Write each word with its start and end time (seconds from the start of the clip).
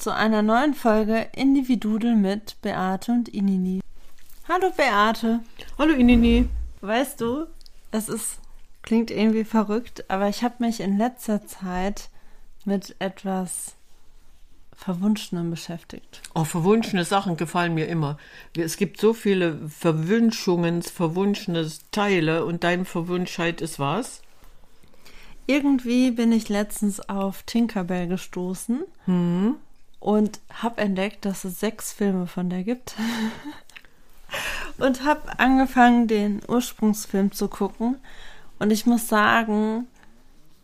Zu 0.00 0.14
einer 0.14 0.40
neuen 0.40 0.72
Folge 0.72 1.28
Individudel 1.36 2.16
mit 2.16 2.56
Beate 2.62 3.12
und 3.12 3.28
Inini. 3.28 3.80
Hallo 4.48 4.72
Beate. 4.74 5.40
Hallo 5.78 5.92
Inini. 5.92 6.48
Weißt 6.80 7.20
du, 7.20 7.44
es 7.90 8.08
ist 8.08 8.38
klingt 8.80 9.10
irgendwie 9.10 9.44
verrückt, 9.44 10.06
aber 10.08 10.28
ich 10.28 10.42
habe 10.42 10.54
mich 10.60 10.80
in 10.80 10.96
letzter 10.96 11.46
Zeit 11.46 12.08
mit 12.64 12.96
etwas 12.98 13.74
Verwunschenem 14.74 15.50
beschäftigt. 15.50 16.22
Oh, 16.34 16.44
verwunschene 16.44 17.04
Sachen 17.04 17.36
gefallen 17.36 17.74
mir 17.74 17.86
immer. 17.86 18.16
Es 18.56 18.78
gibt 18.78 18.98
so 18.98 19.12
viele 19.12 19.68
Verwünschungen, 19.68 20.80
verwunschene 20.80 21.70
Teile 21.90 22.46
und 22.46 22.64
dein 22.64 22.86
Verwunschheit 22.86 23.60
ist 23.60 23.78
was? 23.78 24.22
Irgendwie 25.46 26.10
bin 26.10 26.32
ich 26.32 26.48
letztens 26.48 27.06
auf 27.06 27.42
Tinkerbell 27.42 28.08
gestoßen 28.08 28.80
und 30.00 30.40
habe 30.50 30.80
entdeckt, 30.80 31.24
dass 31.24 31.44
es 31.44 31.60
sechs 31.60 31.92
Filme 31.92 32.26
von 32.26 32.50
der 32.50 32.64
gibt. 32.64 32.96
und 34.78 35.04
habe 35.04 35.38
angefangen, 35.38 36.08
den 36.08 36.40
Ursprungsfilm 36.48 37.32
zu 37.32 37.48
gucken. 37.48 37.96
Und 38.58 38.70
ich 38.70 38.86
muss 38.86 39.08
sagen, 39.08 39.86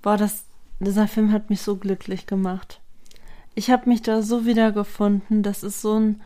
boah, 0.03 0.17
das, 0.17 0.45
dieser 0.81 1.06
Film 1.06 1.33
hat 1.33 1.51
mich 1.51 1.62
so 1.62 1.77
glücklich 1.77 2.27
gemacht. 2.27 2.81
Ich 3.55 3.70
habe 3.70 3.89
mich 3.89 4.03
da 4.03 4.23
so 4.23 4.45
wiedergefunden. 4.47 5.43
Das 5.43 5.62
ist 5.62 5.81
so 5.81 5.98
ein 5.98 6.21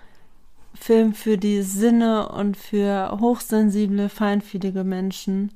Film 0.74 1.14
für 1.14 1.36
die 1.36 1.62
Sinne 1.62 2.28
und 2.28 2.56
für 2.56 3.18
hochsensible, 3.20 4.08
feinfühlige 4.08 4.84
Menschen. 4.84 5.52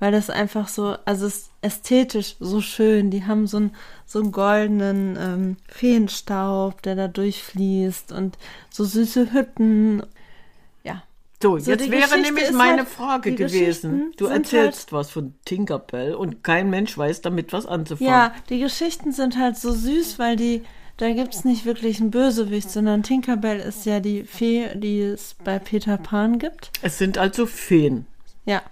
Weil 0.00 0.12
das 0.12 0.30
einfach 0.30 0.68
so, 0.68 0.96
also 1.04 1.26
es 1.26 1.34
ist 1.38 1.50
ästhetisch 1.60 2.36
so 2.38 2.60
schön. 2.60 3.10
Die 3.10 3.24
haben 3.24 3.46
so 3.48 3.56
einen, 3.56 3.74
so 4.06 4.20
einen 4.20 4.30
goldenen 4.30 5.16
ähm, 5.20 5.56
Feenstaub, 5.68 6.82
der 6.82 6.94
da 6.94 7.08
durchfließt 7.08 8.12
und 8.12 8.38
so 8.70 8.84
süße 8.84 9.32
Hütten. 9.32 10.02
Ja. 10.84 11.02
So, 11.42 11.58
So, 11.58 11.72
jetzt 11.72 11.90
wäre 11.90 12.02
Geschichte 12.02 12.20
nämlich 12.22 12.52
meine 12.52 12.78
halt- 12.78 12.88
Frage 12.88 13.34
gewesen. 13.34 14.12
Du 14.16 14.26
erzählst 14.26 14.92
was 14.92 15.10
von 15.10 15.34
Tinkerbell 15.44 16.14
und 16.14 16.44
kein 16.44 16.70
Mensch 16.70 16.96
weiß 16.96 17.20
damit 17.22 17.52
was 17.52 17.66
anzufangen. 17.66 18.08
Ja, 18.12 18.32
die 18.50 18.60
Geschichten 18.60 19.10
sind 19.12 19.36
halt 19.36 19.56
so 19.56 19.72
süß, 19.72 20.20
weil 20.20 20.36
die, 20.36 20.62
da 20.96 21.12
gibt's 21.12 21.44
nicht 21.44 21.64
wirklich 21.64 22.00
einen 22.00 22.12
Bösewicht, 22.12 22.70
sondern 22.70 23.02
Tinkerbell 23.02 23.58
ist 23.58 23.84
ja 23.84 23.98
die 23.98 24.22
Fee, 24.22 24.68
die 24.76 25.00
es 25.00 25.34
bei 25.42 25.58
Peter 25.58 25.96
Pan 25.96 26.38
gibt. 26.38 26.70
Es 26.82 26.98
sind 26.98 27.18
also 27.18 27.46
Feen, 27.46 28.06
Ja. 28.46 28.62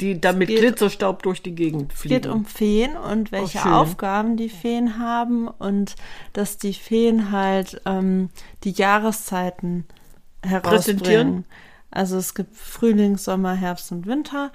Die 0.00 0.20
damit 0.20 0.48
Glitzerstaub 0.48 1.22
durch 1.22 1.42
die 1.42 1.54
Gegend 1.54 1.92
Es 1.92 2.00
fliegen. 2.00 2.14
geht 2.22 2.26
um 2.30 2.44
Feen 2.44 2.96
und 2.96 3.32
welche 3.32 3.58
schön. 3.58 3.72
Aufgaben 3.72 4.36
die 4.36 4.48
Feen 4.50 4.98
haben 4.98 5.48
und 5.48 5.94
dass 6.32 6.58
die 6.58 6.74
Feen 6.74 7.30
halt 7.30 7.80
ähm, 7.86 8.30
die 8.64 8.72
Jahreszeiten 8.72 9.86
herausbringen. 10.44 11.44
Also 11.90 12.16
es 12.18 12.34
gibt 12.34 12.54
Frühling, 12.56 13.16
Sommer, 13.16 13.54
Herbst 13.54 13.90
und 13.92 14.06
Winter. 14.06 14.52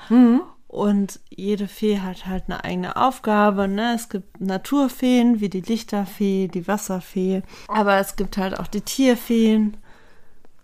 Und 0.67 1.19
jede 1.29 1.67
Fee 1.67 1.99
hat 1.99 2.27
halt 2.27 2.43
eine 2.47 2.63
eigene 2.63 2.95
Aufgabe. 2.95 3.67
Ne? 3.67 3.93
Es 3.95 4.09
gibt 4.09 4.39
Naturfeen 4.39 5.41
wie 5.41 5.49
die 5.49 5.61
Lichterfee, 5.61 6.47
die 6.47 6.67
Wasserfee. 6.67 7.41
Aber 7.67 7.97
es 7.97 8.15
gibt 8.15 8.37
halt 8.37 8.57
auch 8.59 8.67
die 8.67 8.81
Tierfeen 8.81 9.75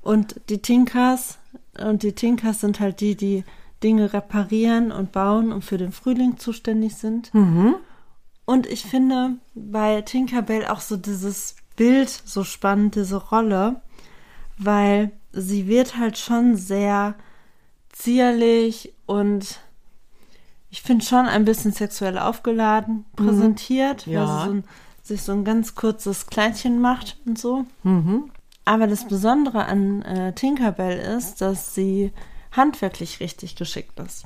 und 0.01 0.39
die 0.49 0.61
Tinkers. 0.61 1.39
Und 1.79 2.03
die 2.03 2.13
Tinkers 2.13 2.61
sind 2.61 2.79
halt 2.79 3.01
die, 3.01 3.15
die 3.15 3.43
Dinge 3.83 4.11
reparieren 4.13 4.91
und 4.91 5.11
bauen 5.11 5.51
und 5.51 5.63
für 5.63 5.77
den 5.77 5.91
Frühling 5.91 6.37
zuständig 6.37 6.95
sind. 6.95 7.31
Und 8.45 8.65
ich 8.65 8.83
finde 8.85 9.35
bei 9.55 10.01
Tinkerbell 10.01 10.65
auch 10.67 10.79
so 10.79 10.97
dieses 10.97 11.55
Bild 11.75 12.09
so 12.09 12.43
spannend, 12.43 12.95
diese 12.95 13.17
Rolle, 13.17 13.81
weil 14.57 15.11
sie 15.31 15.67
wird 15.67 15.97
halt 15.97 16.17
schon 16.17 16.55
sehr 16.55 17.15
zierlich 17.91 18.93
und 19.05 19.59
ich 20.69 20.81
finde 20.81 21.05
schon 21.05 21.25
ein 21.25 21.45
bisschen 21.45 21.71
sexuell 21.71 22.17
aufgeladen 22.17 23.05
präsentiert, 23.15 24.07
weil 24.07 24.13
Ja. 24.13 24.39
sie 24.39 24.45
so 24.45 24.51
ein, 24.51 24.63
sich 25.03 25.21
so 25.23 25.31
ein 25.31 25.43
ganz 25.45 25.75
kurzes 25.75 26.27
Kleidchen 26.27 26.81
macht 26.81 27.17
und 27.25 27.39
so. 27.39 27.65
Aber 28.65 28.87
das 28.87 29.05
Besondere 29.07 29.65
an 29.65 30.01
äh, 30.01 30.33
Tinkerbell 30.33 30.97
ist, 31.17 31.41
dass 31.41 31.73
sie 31.73 32.11
handwerklich 32.57 33.19
richtig 33.19 33.55
geschickt 33.55 33.99
ist. 33.99 34.25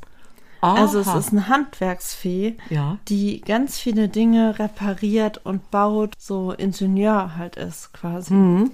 Also 0.62 1.00
es 1.00 1.08
Aha. 1.08 1.18
ist 1.18 1.32
eine 1.32 1.48
Handwerksfee, 1.48 2.56
Ja. 2.70 2.98
die 3.08 3.42
ganz 3.42 3.80
viele 3.80 4.10
Dinge 4.10 4.60
repariert 4.60 5.44
und 5.44 5.72
baut, 5.72 6.14
so 6.20 6.52
Ingenieur 6.52 7.36
halt 7.36 7.56
ist 7.56 7.94
quasi. 7.94 8.34
Mhm. 8.34 8.72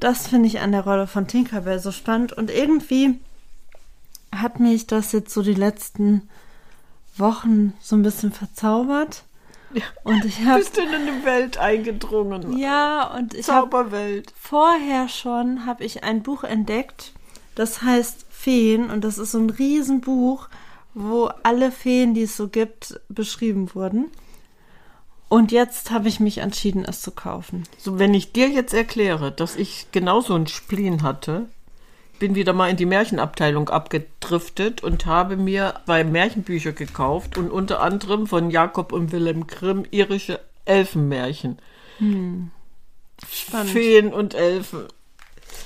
Das 0.00 0.26
finde 0.26 0.48
ich 0.48 0.60
an 0.60 0.72
der 0.72 0.82
Rolle 0.82 1.06
von 1.06 1.26
Tinkerbell 1.28 1.78
so 1.78 1.92
spannend 1.92 2.32
und 2.32 2.50
irgendwie 2.50 3.18
hat 4.34 4.58
mich 4.60 4.86
das 4.88 5.12
jetzt 5.12 5.32
so 5.32 5.42
die 5.42 5.54
letzten 5.54 6.28
Wochen 7.16 7.72
so 7.80 7.96
ein 7.96 8.02
bisschen 8.02 8.32
verzaubert. 8.32 9.22
Und 10.04 10.24
ich 10.24 10.44
habe 10.44 10.58
Bist 10.58 10.76
du 10.76 10.82
in 10.82 10.94
eine 10.94 11.24
Welt 11.24 11.58
eingedrungen? 11.58 12.56
ja 12.58 13.14
und 13.14 13.34
ich 13.34 13.48
habe 13.48 13.70
Zauberwelt. 13.70 14.32
vorher 14.38 15.08
schon 15.08 15.64
habe 15.64 15.84
ich 15.84 16.02
ein 16.04 16.22
Buch 16.22 16.44
entdeckt, 16.44 17.12
das 17.54 17.82
heißt 17.82 18.25
Feen 18.38 18.90
und 18.90 19.02
das 19.02 19.18
ist 19.18 19.32
so 19.32 19.38
ein 19.38 19.50
Riesenbuch, 19.50 20.48
wo 20.94 21.30
alle 21.42 21.72
Feen, 21.72 22.14
die 22.14 22.22
es 22.22 22.36
so 22.36 22.48
gibt, 22.48 23.00
beschrieben 23.08 23.74
wurden. 23.74 24.06
Und 25.28 25.50
jetzt 25.50 25.90
habe 25.90 26.08
ich 26.08 26.20
mich 26.20 26.38
entschieden, 26.38 26.84
es 26.84 27.00
zu 27.00 27.10
kaufen. 27.10 27.64
So, 27.78 27.98
wenn 27.98 28.14
ich 28.14 28.32
dir 28.32 28.48
jetzt 28.48 28.72
erkläre, 28.72 29.32
dass 29.32 29.56
ich 29.56 29.88
genauso 29.90 30.34
ein 30.34 30.46
Spleen 30.46 31.02
hatte, 31.02 31.46
bin 32.18 32.34
wieder 32.34 32.52
mal 32.52 32.70
in 32.70 32.76
die 32.76 32.86
Märchenabteilung 32.86 33.68
abgedriftet 33.68 34.82
und 34.82 35.06
habe 35.06 35.36
mir 35.36 35.80
zwei 35.84 36.04
Märchenbücher 36.04 36.72
gekauft 36.72 37.36
und 37.38 37.50
unter 37.50 37.80
anderem 37.80 38.26
von 38.26 38.50
Jakob 38.50 38.92
und 38.92 39.12
Wilhelm 39.12 39.46
Grimm 39.46 39.84
irische 39.90 40.40
Elfenmärchen. 40.64 41.58
Spannend. 43.32 43.70
Feen 43.70 44.12
und 44.12 44.34
Elfen. 44.34 44.84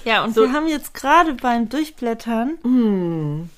Ja, 0.05 0.25
und 0.25 0.35
So- 0.35 0.43
wir 0.43 0.53
haben 0.53 0.67
jetzt 0.69 0.95
gerade 0.95 1.35
beim 1.35 1.69
Durchblättern 1.69 2.59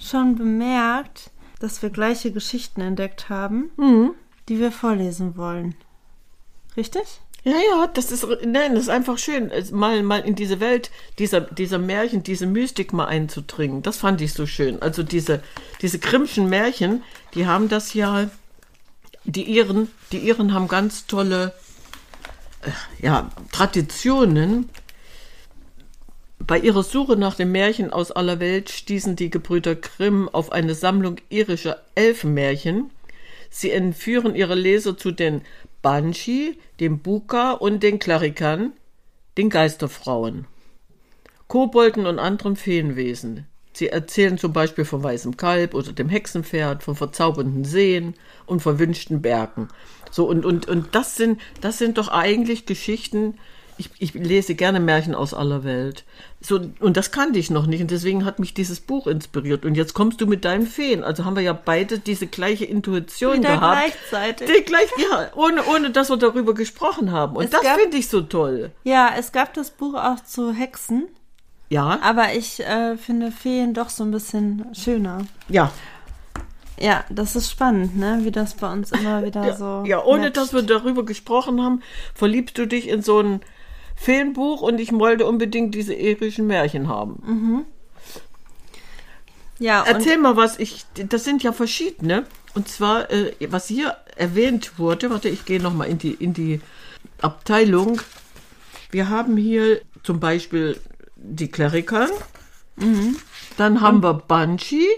schon 0.00 0.36
bemerkt, 0.36 1.30
dass 1.60 1.82
wir 1.82 1.90
gleiche 1.90 2.32
Geschichten 2.32 2.80
entdeckt 2.80 3.28
haben, 3.28 3.70
die 4.48 4.58
wir 4.58 4.72
vorlesen 4.72 5.36
wollen. 5.36 5.74
Richtig? 6.76 7.20
Ja, 7.44 7.54
ja, 7.54 7.86
das 7.88 8.12
ist, 8.12 8.24
nein, 8.46 8.74
das 8.74 8.84
ist 8.84 8.88
einfach 8.88 9.18
schön, 9.18 9.50
mal, 9.72 10.00
mal 10.04 10.20
in 10.20 10.36
diese 10.36 10.60
Welt 10.60 10.90
dieser, 11.18 11.40
dieser 11.40 11.78
Märchen, 11.78 12.22
diese 12.22 12.46
Mystik 12.46 12.92
mal 12.92 13.06
einzudringen. 13.06 13.82
Das 13.82 13.96
fand 13.96 14.20
ich 14.20 14.32
so 14.32 14.46
schön. 14.46 14.80
Also 14.80 15.02
diese, 15.02 15.42
diese 15.80 15.98
Grimmschen 15.98 16.48
Märchen, 16.48 17.02
die 17.34 17.46
haben 17.48 17.68
das 17.68 17.94
ja, 17.94 18.30
die 19.24 19.42
Iren, 19.50 19.88
die 20.12 20.18
Iren 20.18 20.54
haben 20.54 20.68
ganz 20.68 21.06
tolle, 21.06 21.52
äh, 22.62 23.04
ja, 23.04 23.30
Traditionen. 23.50 24.68
Bei 26.52 26.58
ihrer 26.58 26.82
Suche 26.82 27.16
nach 27.16 27.34
den 27.34 27.50
Märchen 27.50 27.90
aus 27.90 28.12
aller 28.12 28.38
Welt 28.38 28.68
stießen 28.68 29.16
die 29.16 29.30
Gebrüder 29.30 29.74
Grimm 29.74 30.28
auf 30.28 30.52
eine 30.52 30.74
Sammlung 30.74 31.16
irischer 31.30 31.80
Elfenmärchen. 31.94 32.90
Sie 33.48 33.70
entführen 33.70 34.34
ihre 34.34 34.54
Leser 34.54 34.98
zu 34.98 35.12
den 35.12 35.40
Banshee, 35.80 36.58
dem 36.78 36.98
Buka 36.98 37.52
und 37.52 37.82
den 37.82 37.98
Klarikan, 37.98 38.74
den 39.38 39.48
Geisterfrauen, 39.48 40.44
Kobolden 41.48 42.04
und 42.04 42.18
anderen 42.18 42.56
Feenwesen. 42.56 43.46
Sie 43.72 43.88
erzählen 43.88 44.36
zum 44.36 44.52
Beispiel 44.52 44.84
vom 44.84 45.02
weißen 45.02 45.38
Kalb 45.38 45.72
oder 45.72 45.94
dem 45.94 46.10
Hexenpferd, 46.10 46.82
von 46.82 46.96
verzaubernden 46.96 47.64
Seen 47.64 48.12
und 48.44 48.60
verwünschten 48.60 49.22
Bergen. 49.22 49.68
So, 50.10 50.28
und, 50.28 50.44
und, 50.44 50.68
und 50.68 50.94
das 50.94 51.16
sind, 51.16 51.40
das 51.62 51.78
sind 51.78 51.96
doch 51.96 52.08
eigentlich 52.08 52.66
Geschichten, 52.66 53.38
ich, 53.78 53.90
ich 53.98 54.14
lese 54.14 54.54
gerne 54.54 54.80
Märchen 54.80 55.14
aus 55.14 55.34
aller 55.34 55.64
Welt. 55.64 56.04
So, 56.40 56.60
und 56.80 56.96
das 56.96 57.10
kannte 57.10 57.38
ich 57.38 57.50
noch 57.50 57.66
nicht. 57.66 57.80
Und 57.80 57.90
deswegen 57.90 58.24
hat 58.24 58.38
mich 58.38 58.54
dieses 58.54 58.80
Buch 58.80 59.06
inspiriert. 59.06 59.64
Und 59.64 59.74
jetzt 59.76 59.94
kommst 59.94 60.20
du 60.20 60.26
mit 60.26 60.44
deinen 60.44 60.66
Feen. 60.66 61.02
Also 61.04 61.24
haben 61.24 61.36
wir 61.36 61.42
ja 61.42 61.52
beide 61.52 61.98
diese 61.98 62.26
gleiche 62.26 62.64
Intuition 62.64 63.38
Wieder 63.38 63.56
gehabt. 63.56 63.78
gleichzeitig. 64.10 64.50
Die 64.56 64.64
gleich, 64.64 64.88
ja, 65.10 65.30
ohne, 65.34 65.64
ohne 65.64 65.90
dass 65.90 66.10
wir 66.10 66.16
darüber 66.16 66.54
gesprochen 66.54 67.12
haben. 67.12 67.36
Und 67.36 67.44
Es 67.44 67.50
das 67.50 67.60
finde 67.66 67.96
ich 67.96 68.08
so 68.08 68.20
toll. 68.22 68.70
Ja, 68.84 69.10
es 69.18 69.32
gab 69.32 69.54
das 69.54 69.70
Buch 69.70 69.94
auch 69.94 70.20
zu 70.24 70.52
Hexen, 70.52 71.08
Ja, 71.70 71.98
aber 72.02 72.34
ich 72.34 72.60
äh, 72.60 72.96
finde 72.96 73.30
Feen 73.32 73.72
doch 73.74 73.88
so 73.88 74.04
ein 74.04 74.10
bisschen 74.10 74.66
schöner. 74.74 75.26
ja. 75.48 75.72
Ja, 76.80 77.04
das 77.10 77.36
ist 77.36 77.48
spannend, 77.48 77.96
ne? 77.96 78.20
Wie 78.22 78.32
das 78.32 78.54
bei 78.54 78.72
uns 78.72 78.90
immer 78.90 79.24
wieder 79.24 79.46
Ja, 79.46 79.54
so. 79.56 79.84
ja, 79.86 80.02
ohne 80.02 80.22
matcht. 80.24 80.36
dass 80.36 80.52
wir 80.52 80.62
darüber 80.62 81.04
gesprochen 81.04 81.62
haben, 81.62 81.80
verliebst 82.14 82.58
du 82.58 82.66
dich 82.66 82.88
in 82.88 83.02
so 83.02 83.20
ein 83.20 83.40
Filmbuch 84.02 84.62
und 84.62 84.80
ich 84.80 84.92
wollte 84.92 85.26
unbedingt 85.26 85.74
diese 85.76 85.94
irischen 85.94 86.48
Märchen 86.48 86.88
haben. 86.88 87.22
Ja, 89.60 89.82
und 89.82 89.88
Erzähl 89.88 90.18
mal 90.18 90.36
was, 90.36 90.58
ich, 90.58 90.84
das 90.94 91.22
sind 91.22 91.44
ja 91.44 91.52
verschiedene. 91.52 92.24
Und 92.54 92.66
zwar, 92.68 93.10
äh, 93.12 93.32
was 93.48 93.68
hier 93.68 93.96
erwähnt 94.16 94.78
wurde, 94.78 95.08
warte, 95.10 95.28
ich 95.28 95.44
gehe 95.44 95.62
nochmal 95.62 95.88
in 95.88 95.98
die, 95.98 96.14
in 96.14 96.34
die 96.34 96.60
Abteilung. 97.20 98.00
Wir 98.90 99.08
haben 99.08 99.36
hier 99.36 99.80
zum 100.02 100.18
Beispiel 100.18 100.80
die 101.14 101.48
Kleriker. 101.48 102.08
Dann 103.56 103.80
haben 103.80 104.02
wir 104.02 104.14
Banshee, 104.14 104.88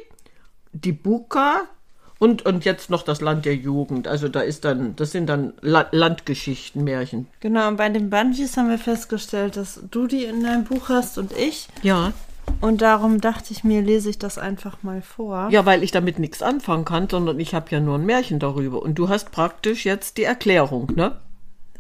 die 0.73 0.93
Buka 0.93 1.69
und, 2.25 2.47
und 2.47 2.65
jetzt 2.65 2.88
noch 2.88 3.03
das 3.03 3.21
Land 3.21 3.44
der 3.44 3.55
Jugend. 3.55 4.09
Also 4.09 4.29
da 4.29 4.41
ist 4.41 4.65
dann, 4.65 4.97
das 4.97 5.12
sind 5.12 5.26
dann 5.26 5.53
La 5.61 5.87
Landgeschichten, 5.91 6.82
Märchen. 6.82 7.26
genau, 7.41 7.69
und 7.69 7.76
bei 7.76 7.91
den 7.91 8.09
Bungees 8.09 8.56
haben 8.56 8.71
wir 8.71 8.79
festgestellt, 8.79 9.59
dass 9.59 9.81
du 9.91 10.06
die 10.06 10.25
in 10.25 10.43
deinem 10.43 10.65
Buch 10.65 10.88
hast 10.88 11.19
und 11.19 11.32
ich. 11.37 11.69
Ja. 11.82 12.15
Und 12.62 12.81
darum 12.81 13.21
dachte 13.21 13.53
ich 13.53 13.62
mir, 13.62 13.82
lese 13.82 14.09
ich 14.09 14.19
das 14.19 14.38
einfach 14.38 14.82
mal 14.82 15.03
vor. 15.03 15.49
Ja, 15.50 15.67
weil 15.67 15.82
ich 15.82 15.91
damit 15.91 16.19
nichts 16.19 16.43
anfangen 16.43 16.87
kann, 16.87 17.11
sondern 17.11 17.38
ich 17.41 17.55
habe 17.55 17.67
ja 17.69 17.79
nur 17.79 17.99
ein 17.99 18.06
Märchen 18.06 18.38
darüber. 18.38 18.81
Und 18.81 18.94
du 18.94 19.11
hast 19.11 19.31
praktisch 19.31 19.85
jetzt 19.85 20.17
die 20.17 20.25
Erklärung, 20.25 20.91
ne? 20.94 21.17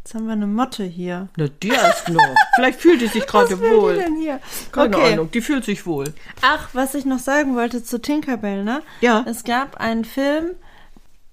Jetzt 0.04 0.14
haben 0.16 0.26
wir 0.26 0.34
eine 0.34 0.46
Motte 0.46 0.84
hier. 0.84 1.28
Na, 1.38 1.46
die 1.48 1.68
erst 1.68 2.10
noch. 2.10 2.20
Vielleicht 2.56 2.78
fühlt 2.78 3.00
die 3.00 3.06
sich 3.06 3.26
gerade 3.26 3.58
Was 3.58 3.70
wohl. 3.70 3.94
denn 3.96 4.16
hier? 4.16 4.38
Keine 4.70 4.98
okay. 4.98 5.14
Ahnung, 5.14 5.30
die 5.30 5.40
fühlt 5.40 5.64
sich 5.64 5.86
wohl. 5.86 6.12
Ach, 6.42 6.68
was 6.74 6.94
ich 6.94 7.06
noch 7.06 7.20
sagen 7.20 7.56
wollte 7.56 7.82
zu 7.82 7.98
Tinkerbell, 7.98 8.64
ne? 8.64 8.82
Ja. 9.00 9.24
Es 9.26 9.44
gab 9.44 9.80
einen 9.80 10.04
Film 10.04 10.50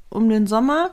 um 0.09 0.29
den 0.29 0.47
Sommer 0.47 0.91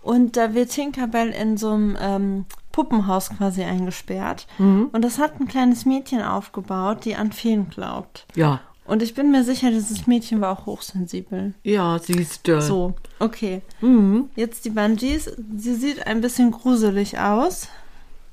und 0.00 0.38
da 0.38 0.54
wird 0.54 0.70
Tinkerbell 0.70 1.28
in 1.28 1.58
so 1.58 1.72
einem 1.72 1.98
ähm, 2.00 2.46
Puppenhaus 2.72 3.28
quasi 3.28 3.64
eingesperrt. 3.64 4.46
Mhm. 4.56 4.88
Und 4.90 5.02
das 5.04 5.18
hat 5.18 5.38
ein 5.40 5.46
kleines 5.46 5.84
Mädchen 5.84 6.22
aufgebaut, 6.22 7.04
die 7.04 7.16
an 7.16 7.32
Feen 7.32 7.68
glaubt. 7.68 8.26
Ja. 8.34 8.60
Und 8.90 9.04
ich 9.04 9.14
bin 9.14 9.30
mir 9.30 9.44
sicher, 9.44 9.70
dieses 9.70 10.08
Mädchen 10.08 10.40
war 10.40 10.50
auch 10.50 10.66
hochsensibel. 10.66 11.54
Ja, 11.62 12.00
siehst 12.00 12.48
du. 12.48 12.60
So, 12.60 12.94
okay. 13.20 13.62
Mhm. 13.80 14.30
Jetzt 14.34 14.64
die 14.64 14.70
Bungees. 14.70 15.30
Sie 15.56 15.74
sieht 15.76 16.08
ein 16.08 16.20
bisschen 16.20 16.50
gruselig 16.50 17.16
aus. 17.16 17.68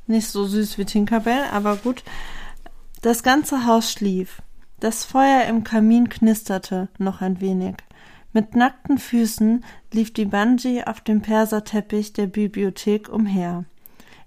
Nicht 0.08 0.28
so 0.28 0.46
süß 0.46 0.80
wie 0.80 0.86
Tinkerbell, 0.86 1.44
aber 1.52 1.76
gut. 1.76 2.02
Das 3.04 3.22
ganze 3.22 3.68
Haus 3.68 3.92
schlief. 3.92 4.42
Das 4.80 5.06
Feuer 5.06 5.44
im 5.44 5.64
Kamin 5.64 6.10
knisterte 6.10 6.88
noch 6.98 7.22
ein 7.22 7.40
wenig. 7.40 7.76
Mit 8.34 8.56
nackten 8.56 8.98
Füßen 8.98 9.64
lief 9.94 10.12
die 10.12 10.26
Bungee 10.26 10.84
auf 10.86 11.02
dem 11.02 11.22
Perserteppich 11.22 12.14
der 12.14 12.26
Bibliothek 12.26 13.10
umher. 13.10 13.66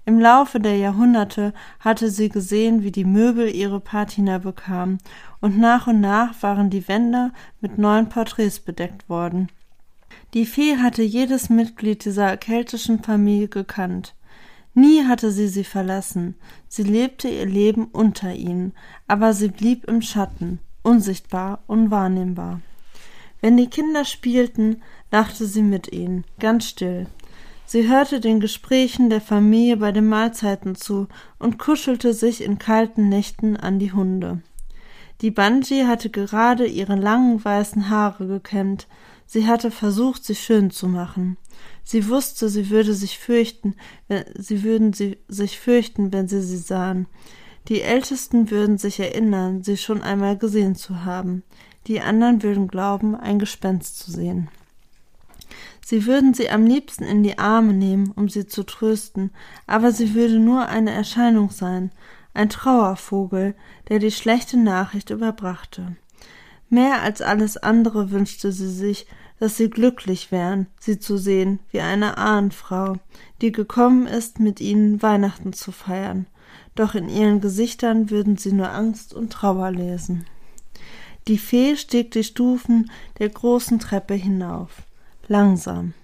Im 0.06 0.18
Laufe 0.18 0.60
der 0.60 0.76
Jahrhunderte 0.76 1.52
hatte 1.78 2.10
sie 2.10 2.28
gesehen, 2.28 2.82
wie 2.82 2.90
die 2.90 3.04
Möbel 3.04 3.54
ihre 3.54 3.80
Patina 3.80 4.38
bekamen, 4.38 4.98
und 5.40 5.58
nach 5.58 5.86
und 5.86 6.00
nach 6.00 6.42
waren 6.42 6.70
die 6.70 6.88
Wände 6.88 7.32
mit 7.60 7.78
neuen 7.78 8.08
Porträts 8.08 8.60
bedeckt 8.60 9.08
worden. 9.08 9.48
Die 10.34 10.46
Fee 10.46 10.76
hatte 10.76 11.02
jedes 11.02 11.50
Mitglied 11.50 12.04
dieser 12.04 12.36
keltischen 12.36 13.02
Familie 13.02 13.48
gekannt. 13.48 14.14
Nie 14.74 15.04
hatte 15.04 15.32
sie 15.32 15.48
sie 15.48 15.64
verlassen. 15.64 16.36
Sie 16.68 16.84
lebte 16.84 17.28
ihr 17.28 17.46
Leben 17.46 17.86
unter 17.86 18.32
ihnen, 18.32 18.72
aber 19.08 19.32
sie 19.32 19.48
blieb 19.48 19.84
im 19.84 20.02
Schatten, 20.02 20.60
unsichtbar, 20.82 21.60
unwahrnehmbar. 21.66 22.60
Wenn 23.40 23.56
die 23.56 23.68
Kinder 23.68 24.04
spielten, 24.04 24.82
lachte 25.10 25.46
sie 25.46 25.62
mit 25.62 25.92
ihnen, 25.92 26.24
ganz 26.38 26.66
still. 26.68 27.06
Sie 27.72 27.88
hörte 27.88 28.18
den 28.18 28.40
Gesprächen 28.40 29.10
der 29.10 29.20
Familie 29.20 29.76
bei 29.76 29.92
den 29.92 30.08
Mahlzeiten 30.08 30.74
zu 30.74 31.06
und 31.38 31.56
kuschelte 31.56 32.14
sich 32.14 32.42
in 32.42 32.58
kalten 32.58 33.08
Nächten 33.08 33.56
an 33.56 33.78
die 33.78 33.92
Hunde. 33.92 34.42
Die 35.20 35.30
Bungee 35.30 35.86
hatte 35.86 36.10
gerade 36.10 36.66
ihre 36.66 36.96
langen 36.96 37.44
weißen 37.44 37.88
Haare 37.88 38.26
gekämmt. 38.26 38.88
Sie 39.24 39.46
hatte 39.46 39.70
versucht, 39.70 40.24
sie 40.24 40.34
schön 40.34 40.72
zu 40.72 40.88
machen. 40.88 41.36
Sie 41.84 42.08
wusste, 42.08 42.48
sie 42.48 42.70
würde 42.70 42.92
sich 42.92 43.20
fürchten, 43.20 43.76
wenn, 44.08 44.24
sie 44.36 44.64
würden 44.64 44.92
sie 44.92 45.18
sich 45.28 45.60
fürchten, 45.60 46.12
wenn 46.12 46.26
sie 46.26 46.42
sie 46.42 46.56
sahen. 46.56 47.06
Die 47.68 47.82
Ältesten 47.82 48.50
würden 48.50 48.78
sich 48.78 48.98
erinnern, 48.98 49.62
sie 49.62 49.76
schon 49.76 50.02
einmal 50.02 50.36
gesehen 50.36 50.74
zu 50.74 51.04
haben. 51.04 51.44
Die 51.86 52.00
anderen 52.00 52.42
würden 52.42 52.66
glauben, 52.66 53.14
ein 53.14 53.38
Gespenst 53.38 53.96
zu 54.00 54.10
sehen. 54.10 54.48
Sie 55.84 56.06
würden 56.06 56.34
sie 56.34 56.50
am 56.50 56.66
liebsten 56.66 57.04
in 57.04 57.22
die 57.22 57.38
Arme 57.38 57.72
nehmen, 57.72 58.12
um 58.14 58.28
sie 58.28 58.46
zu 58.46 58.64
trösten, 58.64 59.30
aber 59.66 59.92
sie 59.92 60.14
würde 60.14 60.38
nur 60.38 60.68
eine 60.68 60.92
Erscheinung 60.92 61.50
sein, 61.50 61.90
ein 62.34 62.48
Trauervogel, 62.48 63.54
der 63.88 63.98
die 63.98 64.10
schlechte 64.12 64.56
Nachricht 64.56 65.10
überbrachte. 65.10 65.96
Mehr 66.68 67.02
als 67.02 67.20
alles 67.20 67.56
andere 67.56 68.12
wünschte 68.12 68.52
sie 68.52 68.70
sich, 68.70 69.06
dass 69.40 69.56
sie 69.56 69.70
glücklich 69.70 70.30
wären, 70.30 70.66
sie 70.78 71.00
zu 71.00 71.16
sehen, 71.16 71.58
wie 71.72 71.80
eine 71.80 72.18
Ahnenfrau, 72.18 72.98
die 73.40 73.50
gekommen 73.50 74.06
ist, 74.06 74.38
mit 74.38 74.60
ihnen 74.60 75.02
Weihnachten 75.02 75.52
zu 75.52 75.72
feiern. 75.72 76.26
Doch 76.74 76.94
in 76.94 77.08
ihren 77.08 77.40
Gesichtern 77.40 78.10
würden 78.10 78.36
sie 78.36 78.52
nur 78.52 78.70
Angst 78.70 79.14
und 79.14 79.32
Trauer 79.32 79.72
lesen. 79.72 80.26
Die 81.26 81.38
Fee 81.38 81.76
stieg 81.76 82.12
die 82.12 82.24
Stufen 82.24 82.90
der 83.18 83.30
großen 83.30 83.78
Treppe 83.78 84.14
hinauf. 84.14 84.82
Langsam. 85.30 85.94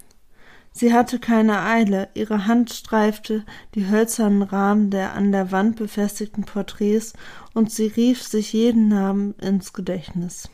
Sie 0.70 0.94
hatte 0.94 1.18
keine 1.18 1.62
Eile, 1.62 2.10
ihre 2.14 2.46
Hand 2.46 2.72
streifte 2.72 3.44
die 3.74 3.88
hölzernen 3.88 4.42
Rahmen 4.42 4.90
der 4.90 5.14
an 5.14 5.32
der 5.32 5.50
Wand 5.50 5.74
befestigten 5.74 6.44
Porträts 6.44 7.12
und 7.52 7.72
sie 7.72 7.88
rief 7.88 8.22
sich 8.22 8.52
jeden 8.52 8.86
Namen 8.86 9.34
ins 9.40 9.72
Gedächtnis. 9.72 10.48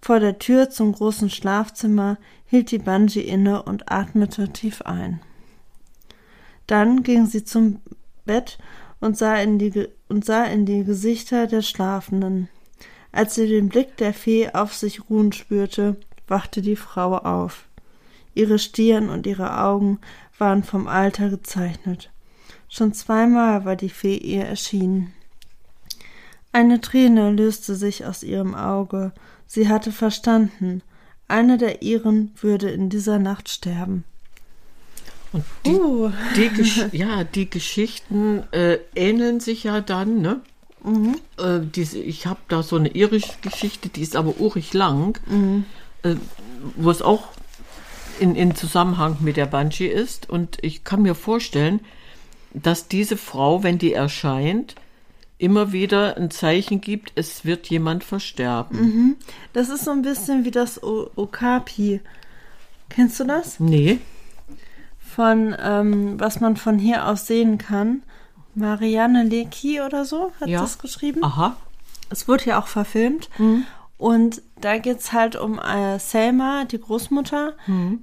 Vor 0.00 0.18
der 0.18 0.38
Tür 0.38 0.70
zum 0.70 0.92
großen 0.92 1.28
Schlafzimmer 1.28 2.16
hielt 2.46 2.70
die 2.70 2.78
Bungee 2.78 3.20
inne 3.20 3.62
und 3.64 3.92
atmete 3.92 4.50
tief 4.50 4.80
ein. 4.80 5.20
Dann 6.66 7.02
ging 7.02 7.26
sie 7.26 7.44
zum 7.44 7.82
Bett 8.24 8.56
und 8.98 9.18
sah 9.18 9.36
in 9.36 9.58
die, 9.58 9.88
und 10.08 10.24
sah 10.24 10.44
in 10.44 10.64
die 10.64 10.84
Gesichter 10.84 11.46
der 11.46 11.60
Schlafenden. 11.60 12.48
Als 13.12 13.34
sie 13.34 13.46
den 13.46 13.68
Blick 13.68 13.98
der 13.98 14.14
Fee 14.14 14.48
auf 14.54 14.72
sich 14.72 15.10
ruhen 15.10 15.32
spürte, 15.32 15.98
wachte 16.26 16.62
die 16.62 16.76
Frau 16.76 17.18
auf. 17.18 17.68
Ihre 18.34 18.58
Stirn 18.58 19.08
und 19.08 19.26
ihre 19.26 19.60
Augen 19.62 19.98
waren 20.38 20.64
vom 20.64 20.88
Alter 20.88 21.28
gezeichnet. 21.30 22.10
Schon 22.68 22.92
zweimal 22.92 23.64
war 23.64 23.76
die 23.76 23.88
Fee 23.88 24.16
ihr 24.16 24.44
erschienen. 24.44 25.12
Eine 26.52 26.80
Träne 26.80 27.30
löste 27.30 27.74
sich 27.74 28.04
aus 28.04 28.22
ihrem 28.22 28.54
Auge. 28.54 29.12
Sie 29.46 29.68
hatte 29.68 29.92
verstanden, 29.92 30.82
eine 31.28 31.58
der 31.58 31.82
ihren 31.82 32.32
würde 32.40 32.70
in 32.70 32.90
dieser 32.90 33.18
Nacht 33.18 33.48
sterben. 33.48 34.04
Und 35.32 35.44
die, 35.66 35.70
Uh. 35.70 36.12
die, 36.36 36.50
ja, 36.96 37.24
die 37.24 37.50
Geschichten 37.50 38.44
äh, 38.52 38.78
ähneln 38.94 39.40
sich 39.40 39.64
ja 39.64 39.80
dann, 39.80 40.20
ne? 40.20 40.40
Äh, 41.38 41.60
diese, 41.74 41.98
ich 41.98 42.26
habe 42.26 42.40
da 42.48 42.62
so 42.62 42.76
eine 42.76 42.90
irische 42.90 43.32
Geschichte, 43.40 43.88
die 43.88 44.02
ist 44.02 44.16
aber 44.16 44.38
urig 44.38 44.74
lang, 44.74 45.18
äh, 46.02 46.16
wo 46.76 46.90
es 46.90 47.00
auch 47.00 47.28
in, 48.20 48.34
in 48.36 48.54
Zusammenhang 48.54 49.16
mit 49.20 49.36
der 49.36 49.46
Banshee 49.46 49.88
ist. 49.88 50.28
Und 50.28 50.58
ich 50.62 50.84
kann 50.84 51.02
mir 51.02 51.14
vorstellen, 51.14 51.80
dass 52.52 52.88
diese 52.88 53.16
Frau, 53.16 53.62
wenn 53.62 53.78
die 53.78 53.92
erscheint, 53.92 54.74
immer 55.38 55.72
wieder 55.72 56.16
ein 56.16 56.30
Zeichen 56.30 56.80
gibt, 56.80 57.12
es 57.16 57.44
wird 57.44 57.68
jemand 57.68 58.04
versterben. 58.04 59.16
Das 59.52 59.68
ist 59.68 59.84
so 59.84 59.90
ein 59.90 60.02
bisschen 60.02 60.44
wie 60.44 60.50
das 60.52 60.82
o 60.82 61.10
Okapi. 61.16 62.00
Kennst 62.88 63.18
du 63.20 63.24
das? 63.24 63.58
Nee. 63.58 63.98
Von, 64.98 65.54
ähm, 65.60 66.18
was 66.20 66.40
man 66.40 66.56
von 66.56 66.78
hier 66.78 67.06
aus 67.08 67.26
sehen 67.26 67.58
kann. 67.58 68.02
Marianne 68.54 69.24
Lecki 69.24 69.80
oder 69.80 70.04
so 70.04 70.32
hat 70.40 70.48
Ja. 70.48 70.60
das 70.60 70.78
geschrieben. 70.78 71.24
Aha. 71.24 71.56
Es 72.10 72.28
wurde 72.28 72.44
ja 72.46 72.60
auch 72.60 72.68
verfilmt. 72.68 73.28
Und 73.96 74.42
da 74.60 74.78
geht's 74.78 75.12
halt 75.12 75.36
um 75.36 75.58
äh, 75.58 75.98
Selma, 75.98 76.64
die 76.64 76.80
Großmutter, 76.80 77.54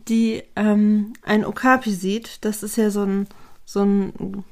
die 0.08 0.42
ähm, 0.56 1.14
ein 1.24 1.46
Okapi 1.46 1.92
sieht. 1.92 2.44
Das 2.46 2.64
ist 2.64 2.78
ja 2.78 2.90
so 2.90 3.04
ein, 3.04 3.28
so 3.66 3.82
ein 3.84 4.46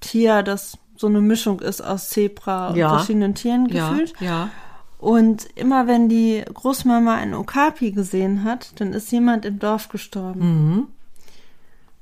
Tier, 0.00 0.42
das 0.42 0.78
so 0.96 1.06
eine 1.06 1.20
Mischung 1.20 1.60
ist 1.60 1.80
aus 1.80 2.08
Zebra 2.10 2.68
und 2.70 2.76
Ja. 2.76 2.88
verschiedenen 2.90 3.34
Tieren 3.34 3.66
Ja, 3.68 3.90
gefühlt. 3.90 4.12
ja. 4.20 4.50
Und 4.98 5.46
immer 5.56 5.86
wenn 5.88 6.08
die 6.08 6.44
Großmama 6.52 7.14
einen 7.16 7.34
Okapi 7.34 7.90
gesehen 7.92 8.44
hat, 8.44 8.72
dann 8.80 8.92
ist 8.92 9.10
jemand 9.10 9.44
im 9.44 9.58
Dorf 9.58 9.88
gestorben. 9.88 10.40
Mhm. 10.74 10.86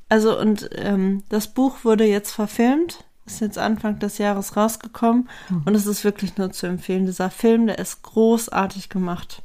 Also 0.08 0.38
und 0.38 0.68
ähm, 0.74 1.22
das 1.28 1.48
Buch 1.48 1.84
wurde 1.84 2.04
jetzt 2.04 2.32
verfilmt, 2.32 3.04
ist 3.26 3.40
jetzt 3.40 3.58
Anfang 3.58 3.98
des 3.98 4.18
Jahres 4.18 4.56
rausgekommen 4.56 5.28
Mhm. 5.48 5.62
und 5.66 5.74
es 5.74 5.86
ist 5.86 6.04
wirklich 6.04 6.36
nur 6.36 6.50
zu 6.52 6.66
empfehlen. 6.66 7.06
Dieser 7.06 7.30
Film, 7.30 7.66
der 7.66 7.78
ist 7.78 8.02
großartig 8.02 8.88
gemacht. 8.88 9.42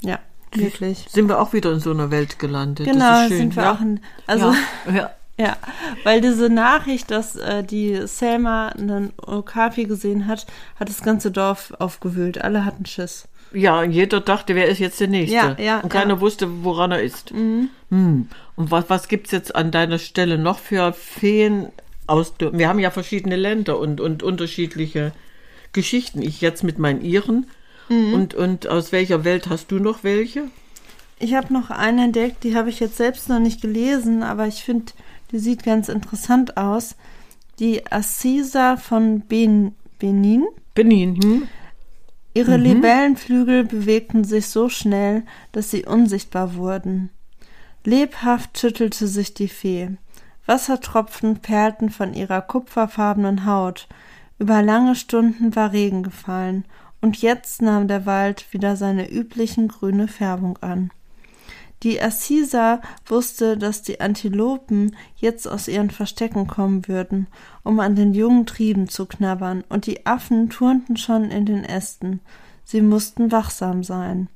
Ja, 0.00 0.18
wirklich. 0.54 1.06
Sind 1.10 1.28
wir 1.28 1.40
auch 1.40 1.52
wieder 1.52 1.72
in 1.72 1.80
so 1.80 1.90
einer 1.90 2.10
Welt 2.10 2.38
gelandet. 2.38 2.86
das 2.86 2.94
Genau, 2.94 3.22
ist 3.22 3.28
schön, 3.28 3.36
sind 3.38 3.56
wir 3.56 3.62
ja? 3.64 3.72
auch 3.72 3.80
in, 3.80 4.00
also 4.26 4.52
ja. 4.86 4.92
ja. 4.94 5.10
ja, 5.38 5.56
weil 6.04 6.20
diese 6.20 6.48
Nachricht, 6.48 7.10
dass 7.10 7.36
äh, 7.36 7.62
die 7.62 8.06
Selma 8.06 8.68
einen 8.68 9.12
Okapi 9.18 9.84
gesehen 9.84 10.26
hat, 10.26 10.46
hat 10.80 10.88
das 10.88 11.02
ganze 11.02 11.30
Dorf 11.30 11.72
aufgewühlt. 11.78 12.40
Alle 12.42 12.64
hatten 12.64 12.86
Schiss. 12.86 13.28
Ja, 13.52 13.80
und 13.80 13.92
jeder 13.92 14.20
dachte, 14.20 14.54
wer 14.54 14.68
ist 14.68 14.78
jetzt 14.78 15.00
der 15.00 15.08
Nächste? 15.08 15.36
Ja, 15.36 15.56
ja, 15.58 15.80
und 15.80 15.88
keiner 15.90 16.14
ja. 16.14 16.20
wusste, 16.20 16.64
woran 16.64 16.92
er 16.92 17.02
ist. 17.02 17.30
Hm. 17.30 17.68
Und 17.90 18.70
was, 18.70 18.90
was 18.90 19.08
gibt's 19.08 19.30
jetzt 19.30 19.54
an 19.56 19.70
deiner 19.70 19.98
Stelle 19.98 20.36
noch 20.38 20.58
für 20.58 20.92
Feen 20.92 21.68
aus 22.08 22.34
Wir 22.38 22.68
haben 22.68 22.78
ja 22.78 22.90
verschiedene 22.90 23.36
Länder 23.36 23.78
und, 23.78 24.00
und 24.00 24.22
unterschiedliche 24.22 25.12
Geschichten. 25.72 26.22
Ich 26.22 26.40
jetzt 26.40 26.64
mit 26.64 26.78
meinen 26.78 27.02
Iren. 27.02 27.46
Mhm. 27.88 28.14
Und, 28.14 28.34
und 28.34 28.66
aus 28.68 28.92
welcher 28.92 29.24
Welt 29.24 29.48
hast 29.48 29.70
du 29.70 29.78
noch 29.78 30.04
welche? 30.04 30.44
Ich 31.20 31.34
habe 31.34 31.52
noch 31.52 31.70
eine 31.70 32.04
entdeckt, 32.04 32.44
die 32.44 32.54
habe 32.54 32.70
ich 32.70 32.80
jetzt 32.80 32.96
selbst 32.96 33.28
noch 33.28 33.40
nicht 33.40 33.60
gelesen, 33.60 34.22
aber 34.22 34.46
ich 34.46 34.62
finde, 34.62 34.92
die 35.32 35.38
sieht 35.38 35.64
ganz 35.64 35.88
interessant 35.88 36.56
aus. 36.56 36.94
Die 37.58 37.90
Assisa 37.90 38.76
von 38.76 39.20
ben 39.20 39.74
Benin. 39.98 40.46
Benin. 40.74 41.20
Hm? 41.20 41.48
Ihre 42.34 42.56
Libellenflügel 42.56 43.64
bewegten 43.64 44.22
sich 44.22 44.46
so 44.46 44.68
schnell, 44.68 45.24
dass 45.50 45.72
sie 45.72 45.84
unsichtbar 45.84 46.54
wurden. 46.54 47.10
Lebhaft 47.84 48.58
schüttelte 48.58 49.08
sich 49.08 49.34
die 49.34 49.48
Fee. 49.48 49.88
Wassertropfen 50.48 51.36
perlten 51.36 51.90
von 51.90 52.14
ihrer 52.14 52.40
kupferfarbenen 52.40 53.44
Haut. 53.44 53.86
Über 54.38 54.62
lange 54.62 54.94
Stunden 54.96 55.54
war 55.54 55.72
Regen 55.72 56.02
gefallen, 56.02 56.64
und 57.02 57.18
jetzt 57.18 57.60
nahm 57.62 57.86
der 57.86 58.06
Wald 58.06 58.52
wieder 58.52 58.74
seine 58.74 59.10
üblichen 59.10 59.68
grüne 59.68 60.08
Färbung 60.08 60.56
an. 60.62 60.90
Die 61.82 62.00
Assisa 62.00 62.80
wusste, 63.06 63.56
dass 63.56 63.82
die 63.82 64.00
Antilopen 64.00 64.96
jetzt 65.16 65.46
aus 65.46 65.68
ihren 65.68 65.90
Verstecken 65.90 66.46
kommen 66.46 66.88
würden, 66.88 67.28
um 67.62 67.78
an 67.78 67.94
den 67.94 68.14
jungen 68.14 68.46
Trieben 68.46 68.88
zu 68.88 69.06
knabbern, 69.06 69.62
und 69.68 69.86
die 69.86 70.06
Affen 70.06 70.48
turnten 70.48 70.96
schon 70.96 71.30
in 71.30 71.44
den 71.44 71.62
Ästen. 71.62 72.20
Sie 72.64 72.80
mussten 72.80 73.30
wachsam 73.30 73.84
sein. 73.84 74.28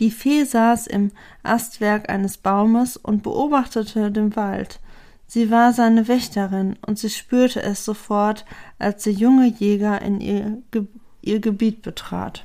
Die 0.00 0.10
Fee 0.10 0.44
saß 0.44 0.86
im 0.86 1.12
Astwerk 1.44 2.10
eines 2.10 2.36
Baumes 2.36 2.96
und 2.96 3.22
beobachtete 3.22 4.10
den 4.10 4.36
Wald. 4.36 4.80
Sie 5.28 5.50
war 5.50 5.74
seine 5.74 6.08
Wächterin, 6.08 6.76
und 6.86 6.98
sie 6.98 7.10
spürte 7.10 7.62
es 7.62 7.84
sofort, 7.84 8.46
als 8.78 9.04
der 9.04 9.12
junge 9.12 9.46
Jäger 9.46 10.00
in 10.02 10.20
ihr, 10.20 10.62
Ge 10.70 10.86
ihr 11.20 11.40
Gebiet 11.40 11.82
betrat. 11.82 12.44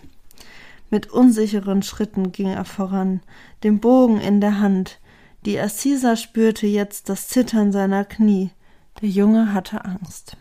Mit 0.90 1.10
unsicheren 1.10 1.82
Schritten 1.82 2.34
ging 2.34 2.50
er 2.50 2.66
voran, 2.66 3.22
den 3.64 3.80
Bogen 3.80 4.20
in 4.20 4.42
der 4.42 4.60
Hand. 4.60 5.00
Die 5.46 5.58
Assisa 5.58 6.18
spürte 6.18 6.68
jetzt 6.68 7.08
das 7.08 7.30
Zittern 7.30 7.72
seiner 7.72 8.04
Knie. 8.04 8.52
Der 9.02 9.10
Junge 9.10 9.54
hatte 9.54 9.86
Angst. 9.86 10.36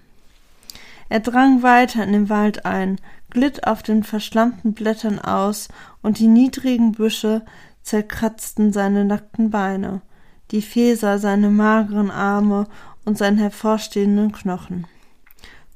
Er 1.08 1.20
drang 1.20 1.62
weiter 1.62 2.02
in 2.02 2.12
den 2.12 2.28
Wald 2.28 2.64
ein, 2.64 2.98
glitt 3.30 3.66
auf 3.66 3.82
den 3.82 4.02
verschlammten 4.02 4.74
Blättern 4.74 5.20
aus, 5.20 5.68
und 6.02 6.18
die 6.18 6.26
niedrigen 6.26 6.92
Büsche 6.92 7.42
zerkratzten 7.82 8.72
seine 8.72 9.04
nackten 9.04 9.50
Beine. 9.50 10.02
Die 10.50 10.62
Fee 10.62 10.94
sah 10.94 11.18
seine 11.18 11.48
mageren 11.48 12.10
Arme 12.10 12.66
und 13.04 13.16
seinen 13.16 13.38
hervorstehenden 13.38 14.32
Knochen. 14.32 14.86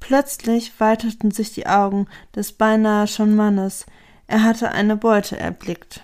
Plötzlich 0.00 0.78
weiteten 0.78 1.30
sich 1.30 1.52
die 1.52 1.66
Augen 1.66 2.06
des 2.34 2.52
beinahe 2.52 3.06
schon 3.06 3.34
Mannes. 3.34 3.86
Er 4.26 4.42
hatte 4.42 4.72
eine 4.72 4.96
Beute 4.96 5.38
erblickt. 5.38 6.02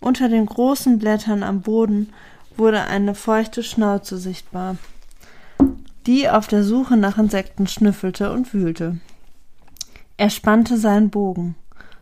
Unter 0.00 0.28
den 0.28 0.46
großen 0.46 0.98
Blättern 0.98 1.42
am 1.42 1.62
Boden 1.62 2.12
wurde 2.56 2.82
eine 2.82 3.14
feuchte 3.14 3.62
Schnauze 3.62 4.18
sichtbar, 4.18 4.76
die 6.06 6.28
auf 6.28 6.46
der 6.46 6.62
Suche 6.62 6.96
nach 6.96 7.18
Insekten 7.18 7.66
schnüffelte 7.66 8.32
und 8.32 8.52
wühlte. 8.52 8.98
Er 10.16 10.30
spannte 10.30 10.78
seinen 10.78 11.10
Bogen. 11.10 11.56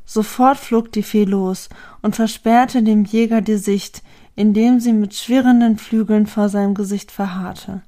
Sofort 0.07 0.59
flog 0.59 0.93
die 0.93 1.03
Fee 1.03 1.25
los 1.25 1.69
und 2.03 2.17
versperrte 2.17 2.83
dem 2.83 3.05
Jäger 3.05 3.41
die 3.41 3.57
Sicht, 3.57 4.03
indem 4.37 4.81
sie 4.81 4.93
mit 4.93 5.15
schwirrenden 5.15 5.79
Flügeln 5.79 6.27
vor 6.27 6.49
seinem 6.49 6.75
Gesicht 6.75 7.11
verharrte. 7.11 7.83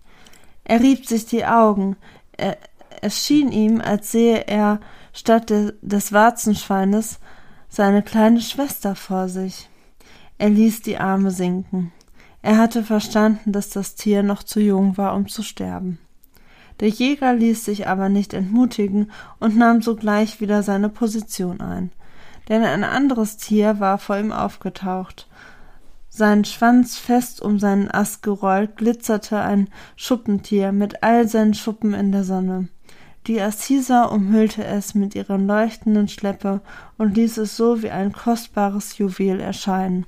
Er 0.64 0.80
rieb 0.80 1.06
sich 1.06 1.26
die 1.26 1.44
Augen. 1.44 1.96
Er, 2.37 2.56
es 3.02 3.25
schien 3.25 3.52
ihm, 3.52 3.80
als 3.80 4.11
sehe 4.12 4.46
er 4.46 4.80
statt 5.12 5.50
de, 5.50 5.75
des 5.82 6.12
Warzenschweines 6.12 7.18
seine 7.68 8.02
kleine 8.02 8.40
Schwester 8.40 8.94
vor 8.94 9.28
sich. 9.28 9.68
Er 10.38 10.50
ließ 10.50 10.82
die 10.82 10.99
Arme 10.99 11.30
sinken. 11.30 11.92
Er 12.42 12.58
hatte 12.58 12.85
verstanden, 12.85 13.52
dass 13.52 13.70
das 13.70 13.94
Tier 13.94 14.23
noch 14.23 14.42
zu 14.42 14.61
jung 14.61 14.96
war, 14.96 15.14
um 15.14 15.28
zu 15.28 15.42
sterben. 15.42 15.99
Der 16.80 16.88
Jäger 16.88 17.35
ließ 17.35 17.64
sich 17.64 17.88
aber 17.88 18.08
nicht 18.08 18.35
entmutigen 18.35 19.11
und 19.40 19.56
nahm 19.56 19.82
sogleich 19.82 20.40
wieder 20.40 20.62
seine 20.62 20.88
Position 20.88 21.61
ein. 21.61 21.90
Denn 22.49 22.62
ein 22.62 22.85
anderes 22.85 23.37
Tier 23.37 23.81
war 23.81 23.99
vor 23.99 24.19
ihm 24.19 24.33
aufgetaucht. 24.33 25.29
Sein 26.09 26.45
Schwanz 26.45 26.97
fest 26.97 27.43
um 27.43 27.59
seinen 27.59 27.91
Ast 27.91 28.23
gerollt, 28.23 28.76
glitzerte 28.76 29.38
ein 29.38 29.69
Schuppentier 29.97 30.73
mit 30.73 31.03
all 31.03 31.29
seinen 31.29 31.55
Schuppen 31.55 31.93
in 31.93 32.12
der 32.12 32.25
Sonne. 32.25 32.69
Die 33.26 33.41
Assisa 33.41 34.05
umhüllte 34.05 34.65
es 34.65 34.95
mit 34.95 35.15
ihrer 35.17 35.37
leuchtenden 35.37 36.07
Schleppe 36.09 36.61
und 36.97 37.17
ließ 37.17 37.38
es 37.38 37.57
so 37.57 37.83
wie 37.83 37.91
ein 37.91 38.12
kostbares 38.12 38.99
Juwel 38.99 39.41
erscheinen. 39.41 40.07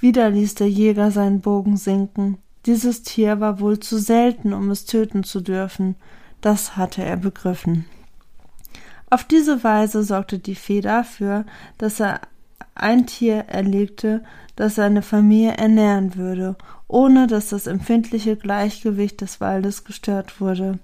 Wieder 0.00 0.30
ließ 0.30 0.54
der 0.54 0.70
Jäger 0.70 1.10
seinen 1.10 1.42
Bogen 1.42 1.76
sinken. 1.76 2.38
Dieses 2.64 3.02
Tier 3.02 3.38
war 3.38 3.60
wohl 3.60 3.78
zu 3.80 3.98
selten, 3.98 4.54
um 4.54 4.70
es 4.70 4.86
töten 4.86 5.24
zu 5.24 5.40
dürfen. 5.40 5.94
Das 6.40 6.76
hatte 6.76 7.04
er 7.04 7.18
begriffen. 7.18 7.84
Auf 9.10 9.24
diese 9.24 9.64
Weise 9.64 10.04
sorgte 10.04 10.38
die 10.38 10.54
Fee 10.54 10.80
dafür, 10.80 11.44
dass 11.78 11.98
er 11.98 12.20
ein 12.76 13.06
Tier 13.06 13.44
erlegte, 13.48 14.22
das 14.54 14.76
seine 14.76 15.02
Familie 15.02 15.52
ernähren 15.52 16.14
würde, 16.14 16.56
ohne 16.86 17.26
dass 17.26 17.48
das 17.48 17.66
empfindliche 17.66 18.36
Gleichgewicht 18.36 19.20
des 19.20 19.40
Waldes 19.40 19.84
gestört 19.84 20.40
wurde. 20.40 20.78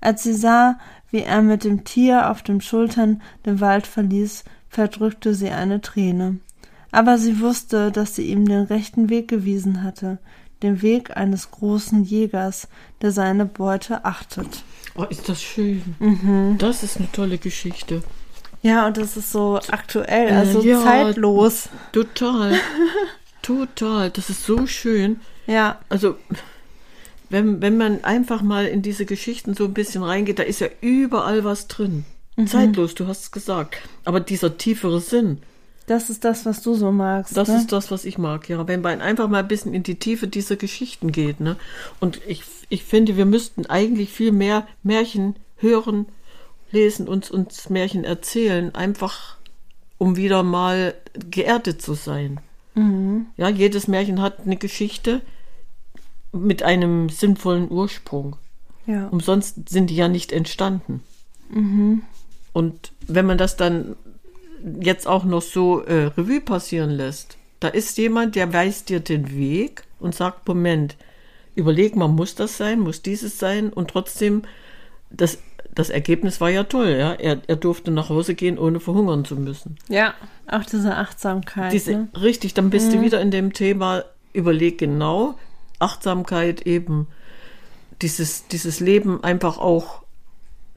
Als 0.00 0.24
sie 0.24 0.34
sah, 0.34 0.78
wie 1.10 1.22
er 1.22 1.42
mit 1.42 1.64
dem 1.64 1.84
Tier 1.84 2.30
auf 2.30 2.42
den 2.42 2.60
Schultern 2.60 3.22
den 3.46 3.60
Wald 3.60 3.86
verließ, 3.86 4.44
verdrückte 4.68 5.34
sie 5.34 5.50
eine 5.50 5.80
Träne. 5.80 6.38
Aber 6.90 7.18
sie 7.18 7.40
wusste, 7.40 7.92
dass 7.92 8.16
sie 8.16 8.30
ihm 8.30 8.46
den 8.46 8.64
rechten 8.64 9.08
Weg 9.08 9.28
gewiesen 9.28 9.82
hatte, 9.82 10.18
den 10.62 10.82
Weg 10.82 11.16
eines 11.16 11.50
großen 11.50 12.04
Jägers, 12.04 12.68
der 13.02 13.12
seine 13.12 13.44
Beute 13.44 14.04
achtet. 14.04 14.62
Oh, 14.94 15.04
ist 15.04 15.28
das 15.28 15.40
schön. 15.40 15.94
Mhm. 15.98 16.56
Das 16.58 16.82
ist 16.82 16.96
eine 16.96 17.10
tolle 17.12 17.38
Geschichte. 17.38 18.02
Ja, 18.62 18.86
und 18.86 18.96
das 18.96 19.16
ist 19.16 19.30
so 19.30 19.60
aktuell, 19.70 20.30
also 20.32 20.62
ja. 20.62 20.82
zeitlos. 20.82 21.68
Total. 21.92 22.58
Total. 23.42 24.10
Das 24.10 24.30
ist 24.30 24.44
so 24.44 24.66
schön. 24.66 25.20
Ja, 25.46 25.78
Also, 25.88 26.16
wenn, 27.30 27.62
wenn 27.62 27.76
man 27.76 28.04
einfach 28.04 28.42
mal 28.42 28.66
in 28.66 28.82
diese 28.82 29.06
Geschichten 29.06 29.54
so 29.54 29.64
ein 29.64 29.74
bisschen 29.74 30.02
reingeht, 30.02 30.38
da 30.38 30.42
ist 30.42 30.60
ja 30.60 30.68
überall 30.80 31.44
was 31.44 31.68
drin. 31.68 32.04
Mhm. 32.36 32.46
Zeitlos, 32.46 32.94
du 32.94 33.06
hast 33.06 33.22
es 33.22 33.30
gesagt. 33.30 33.76
Aber 34.04 34.20
dieser 34.20 34.58
tiefere 34.58 35.00
Sinn, 35.00 35.38
das 35.88 36.10
ist 36.10 36.24
das, 36.24 36.46
was 36.46 36.62
du 36.62 36.74
so 36.74 36.92
magst. 36.92 37.36
das 37.36 37.48
ne? 37.48 37.56
ist 37.56 37.72
das, 37.72 37.90
was 37.90 38.04
ich 38.04 38.18
mag, 38.18 38.48
ja. 38.48 38.68
Wenn 38.68 38.82
man 38.82 39.00
einfach 39.00 39.28
mal 39.28 39.40
ein 39.40 39.48
bisschen 39.48 39.74
in 39.74 39.82
die 39.82 39.96
Tiefe 39.96 40.28
dieser 40.28 40.56
Geschichten 40.56 41.12
geht, 41.12 41.40
ne? 41.40 41.56
Und 41.98 42.20
ich, 42.26 42.42
ich 42.68 42.84
finde, 42.84 43.16
wir 43.16 43.26
müssten 43.26 43.66
eigentlich 43.66 44.10
viel 44.10 44.32
mehr 44.32 44.66
Märchen 44.82 45.36
hören, 45.56 46.06
lesen, 46.70 47.08
uns, 47.08 47.30
uns 47.30 47.70
Märchen 47.70 48.04
erzählen, 48.04 48.74
einfach 48.74 49.36
um 49.96 50.16
wieder 50.16 50.42
mal 50.42 50.94
geerdet 51.14 51.82
zu 51.82 51.94
sein. 51.94 52.40
Mhm. 52.74 53.26
Ja, 53.36 53.48
jedes 53.48 53.88
Märchen 53.88 54.20
hat 54.20 54.40
eine 54.40 54.56
Geschichte 54.56 55.22
mit 56.32 56.62
einem 56.62 57.08
sinnvollen 57.08 57.70
Ursprung. 57.70 58.36
Ja. 58.86 59.08
Umsonst 59.08 59.68
sind 59.68 59.90
die 59.90 59.96
ja 59.96 60.08
nicht 60.08 60.32
entstanden. 60.32 61.02
Mhm. 61.50 62.02
Und 62.52 62.92
wenn 63.06 63.26
man 63.26 63.38
das 63.38 63.56
dann 63.56 63.96
jetzt 64.80 65.06
auch 65.06 65.24
noch 65.24 65.42
so 65.42 65.82
äh, 65.82 66.04
Revue 66.16 66.40
passieren 66.40 66.90
lässt. 66.90 67.36
Da 67.60 67.68
ist 67.68 67.98
jemand, 67.98 68.36
der 68.36 68.52
weist 68.52 68.88
dir 68.88 69.00
den 69.00 69.30
Weg 69.36 69.82
und 69.98 70.14
sagt, 70.14 70.46
Moment, 70.46 70.96
überleg 71.54 71.96
mal, 71.96 72.08
muss 72.08 72.34
das 72.34 72.56
sein, 72.56 72.80
muss 72.80 73.02
dieses 73.02 73.38
sein? 73.38 73.72
Und 73.72 73.90
trotzdem, 73.90 74.42
das, 75.10 75.38
das 75.74 75.90
Ergebnis 75.90 76.40
war 76.40 76.50
ja 76.50 76.64
toll, 76.64 76.96
ja. 76.98 77.14
Er, 77.14 77.40
er 77.46 77.56
durfte 77.56 77.90
nach 77.90 78.08
Hause 78.08 78.34
gehen, 78.34 78.58
ohne 78.58 78.80
verhungern 78.80 79.24
zu 79.24 79.36
müssen. 79.36 79.76
Ja, 79.88 80.14
auch 80.46 80.64
diese 80.64 80.96
Achtsamkeit. 80.96 81.72
Diese, 81.72 81.92
ne? 81.92 82.08
Richtig, 82.20 82.54
dann 82.54 82.70
bist 82.70 82.92
du 82.92 83.00
wieder 83.00 83.20
in 83.20 83.30
dem 83.30 83.52
Thema, 83.52 84.04
überleg 84.32 84.78
genau, 84.78 85.34
Achtsamkeit 85.80 86.62
eben, 86.62 87.08
dieses, 88.02 88.46
dieses 88.46 88.78
Leben 88.78 89.24
einfach 89.24 89.58
auch 89.58 90.02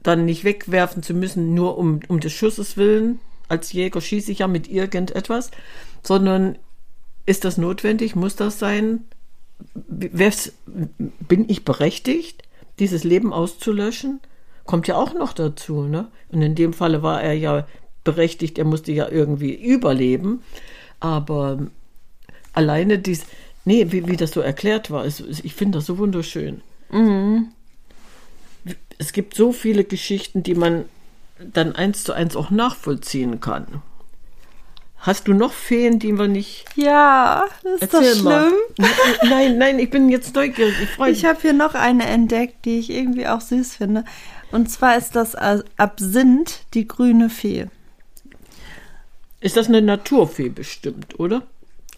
dann 0.02 0.24
nicht 0.24 0.44
wegwerfen 0.44 1.02
zu 1.02 1.14
müssen, 1.14 1.54
nur 1.54 1.78
um, 1.78 2.00
um 2.08 2.20
des 2.20 2.32
Schusses 2.32 2.76
willen. 2.76 3.20
Als 3.52 3.70
Jäger 3.74 4.00
schieße 4.00 4.32
ich 4.32 4.38
ja 4.38 4.48
mit 4.48 4.66
irgendetwas, 4.66 5.50
sondern 6.02 6.56
ist 7.26 7.44
das 7.44 7.58
notwendig? 7.58 8.16
Muss 8.16 8.34
das 8.34 8.58
sein? 8.58 9.04
Bin 11.28 11.44
ich 11.48 11.62
berechtigt, 11.62 12.44
dieses 12.78 13.04
Leben 13.04 13.30
auszulöschen? 13.30 14.20
Kommt 14.64 14.88
ja 14.88 14.96
auch 14.96 15.12
noch 15.12 15.34
dazu, 15.34 15.82
ne? 15.82 16.08
Und 16.30 16.40
in 16.40 16.54
dem 16.54 16.72
Falle 16.72 17.02
war 17.02 17.22
er 17.22 17.34
ja 17.34 17.66
berechtigt, 18.04 18.56
er 18.56 18.64
musste 18.64 18.90
ja 18.90 19.06
irgendwie 19.10 19.54
überleben. 19.54 20.42
Aber 20.98 21.58
alleine 22.54 22.98
dies, 22.98 23.26
nee, 23.66 23.92
wie, 23.92 24.08
wie 24.08 24.16
das 24.16 24.30
so 24.30 24.40
erklärt 24.40 24.90
war, 24.90 25.04
ist, 25.04 25.20
ich 25.20 25.54
finde 25.54 25.76
das 25.76 25.84
so 25.84 25.98
wunderschön. 25.98 26.62
Mhm. 26.90 27.48
Es 28.96 29.12
gibt 29.12 29.34
so 29.34 29.52
viele 29.52 29.84
Geschichten, 29.84 30.42
die 30.42 30.54
man 30.54 30.86
dann 31.52 31.74
eins 31.74 32.04
zu 32.04 32.12
eins 32.12 32.36
auch 32.36 32.50
nachvollziehen 32.50 33.40
kann. 33.40 33.82
Hast 35.02 35.26
du 35.26 35.34
noch 35.34 35.52
Feen, 35.52 35.98
die 35.98 36.12
wir 36.12 36.28
nicht. 36.28 36.64
Ja, 36.76 37.46
ist 37.80 37.92
das 37.92 38.18
schlimm? 38.18 38.24
Mal. 38.24 38.52
Nein, 39.24 39.58
nein, 39.58 39.78
ich 39.80 39.90
bin 39.90 40.08
jetzt 40.08 40.36
neugierig. 40.36 40.74
Ich 40.80 40.90
freue 40.90 41.10
mich. 41.10 41.18
Ich 41.22 41.24
habe 41.24 41.40
hier 41.40 41.52
noch 41.52 41.74
eine 41.74 42.06
entdeckt, 42.06 42.64
die 42.64 42.78
ich 42.78 42.90
irgendwie 42.90 43.26
auch 43.26 43.40
süß 43.40 43.74
finde. 43.74 44.04
Und 44.52 44.70
zwar 44.70 44.96
ist 44.96 45.16
das 45.16 45.34
Absinth, 45.34 46.60
die 46.74 46.86
grüne 46.86 47.30
Fee. 47.30 47.66
Ist 49.40 49.56
das 49.56 49.66
eine 49.66 49.82
Naturfee 49.82 50.50
bestimmt, 50.50 51.18
oder? 51.18 51.42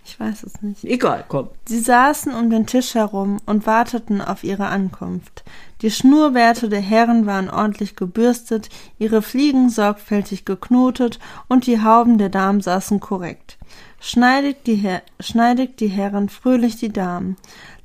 Ich 0.06 0.20
weiß 0.20 0.42
es 0.42 0.60
nicht. 0.60 0.84
Egal, 0.84 1.24
komm. 1.26 1.48
Sie 1.66 1.80
saßen 1.80 2.34
um 2.34 2.50
den 2.50 2.66
Tisch 2.66 2.94
herum 2.94 3.38
und 3.46 3.66
warteten 3.66 4.20
auf 4.20 4.44
ihre 4.44 4.66
Ankunft. 4.66 5.44
Die 5.80 5.90
Schnurrbärte 5.90 6.68
der 6.68 6.80
Herren 6.80 7.26
waren 7.26 7.48
ordentlich 7.48 7.96
gebürstet, 7.96 8.68
ihre 8.98 9.22
Fliegen 9.22 9.70
sorgfältig 9.70 10.44
geknotet 10.44 11.18
und 11.48 11.66
die 11.66 11.82
Hauben 11.82 12.18
der 12.18 12.28
Damen 12.28 12.60
saßen 12.60 13.00
korrekt. 13.00 13.58
Schneidig 13.98 14.64
die, 14.64 14.76
Her 14.76 15.02
schneidig 15.20 15.78
die 15.78 15.88
Herren, 15.88 16.28
fröhlich 16.28 16.76
die 16.76 16.92
Damen, 16.92 17.36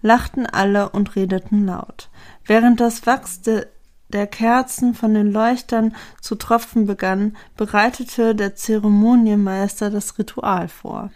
lachten 0.02 0.46
alle 0.46 0.90
und 0.90 1.16
redeten 1.16 1.66
laut. 1.66 2.10
Während 2.46 2.82
das 2.82 3.06
Wachs 3.06 3.42
de 3.42 3.66
der 4.12 4.26
Kerzen 4.26 4.96
von 4.96 5.14
den 5.14 5.32
Leuchtern 5.32 5.96
zu 6.20 6.34
tropfen 6.34 6.88
begann, 6.88 7.38
bereitete 7.56 8.34
der 8.34 8.56
Zeremonienmeister 8.56 9.92
das 9.92 10.18
Ritual 10.18 10.68
vor. 10.68 11.12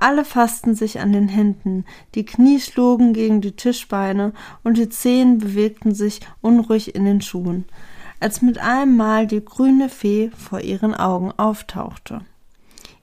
Alle 0.00 0.24
fassten 0.24 0.74
sich 0.74 0.98
an 0.98 1.12
den 1.12 1.28
Händen, 1.28 1.84
die 2.14 2.24
Knie 2.24 2.58
schlugen 2.58 3.12
gegen 3.12 3.42
die 3.42 3.52
Tischbeine 3.52 4.32
und 4.64 4.78
die 4.78 4.88
Zehen 4.88 5.36
bewegten 5.36 5.94
sich 5.94 6.20
unruhig 6.40 6.94
in 6.94 7.04
den 7.04 7.20
Schuhen, 7.20 7.66
als 8.18 8.40
mit 8.40 8.56
einem 8.58 8.96
Mal 8.96 9.26
die 9.26 9.44
grüne 9.44 9.90
Fee 9.90 10.30
vor 10.30 10.60
ihren 10.60 10.94
Augen 10.94 11.32
auftauchte. 11.32 12.22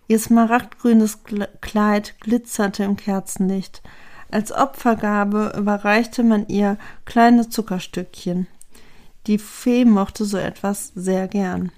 Ihr 0.08 0.18
smaragdgrünes 0.18 1.20
Kleid 1.62 2.16
glitzerte 2.20 2.84
im 2.84 2.98
Kerzenlicht. 2.98 3.84
Als 4.32 4.52
Opfergabe 4.52 5.54
überreichte 5.56 6.24
man 6.24 6.48
ihr 6.48 6.80
kleine 7.06 7.48
Zuckerstückchen. 7.48 8.48
Die 9.28 9.38
Fee 9.38 9.86
mochte 9.86 10.26
so 10.26 10.38
etwas 10.38 10.94
sehr 10.96 11.28
gern. 11.28 11.72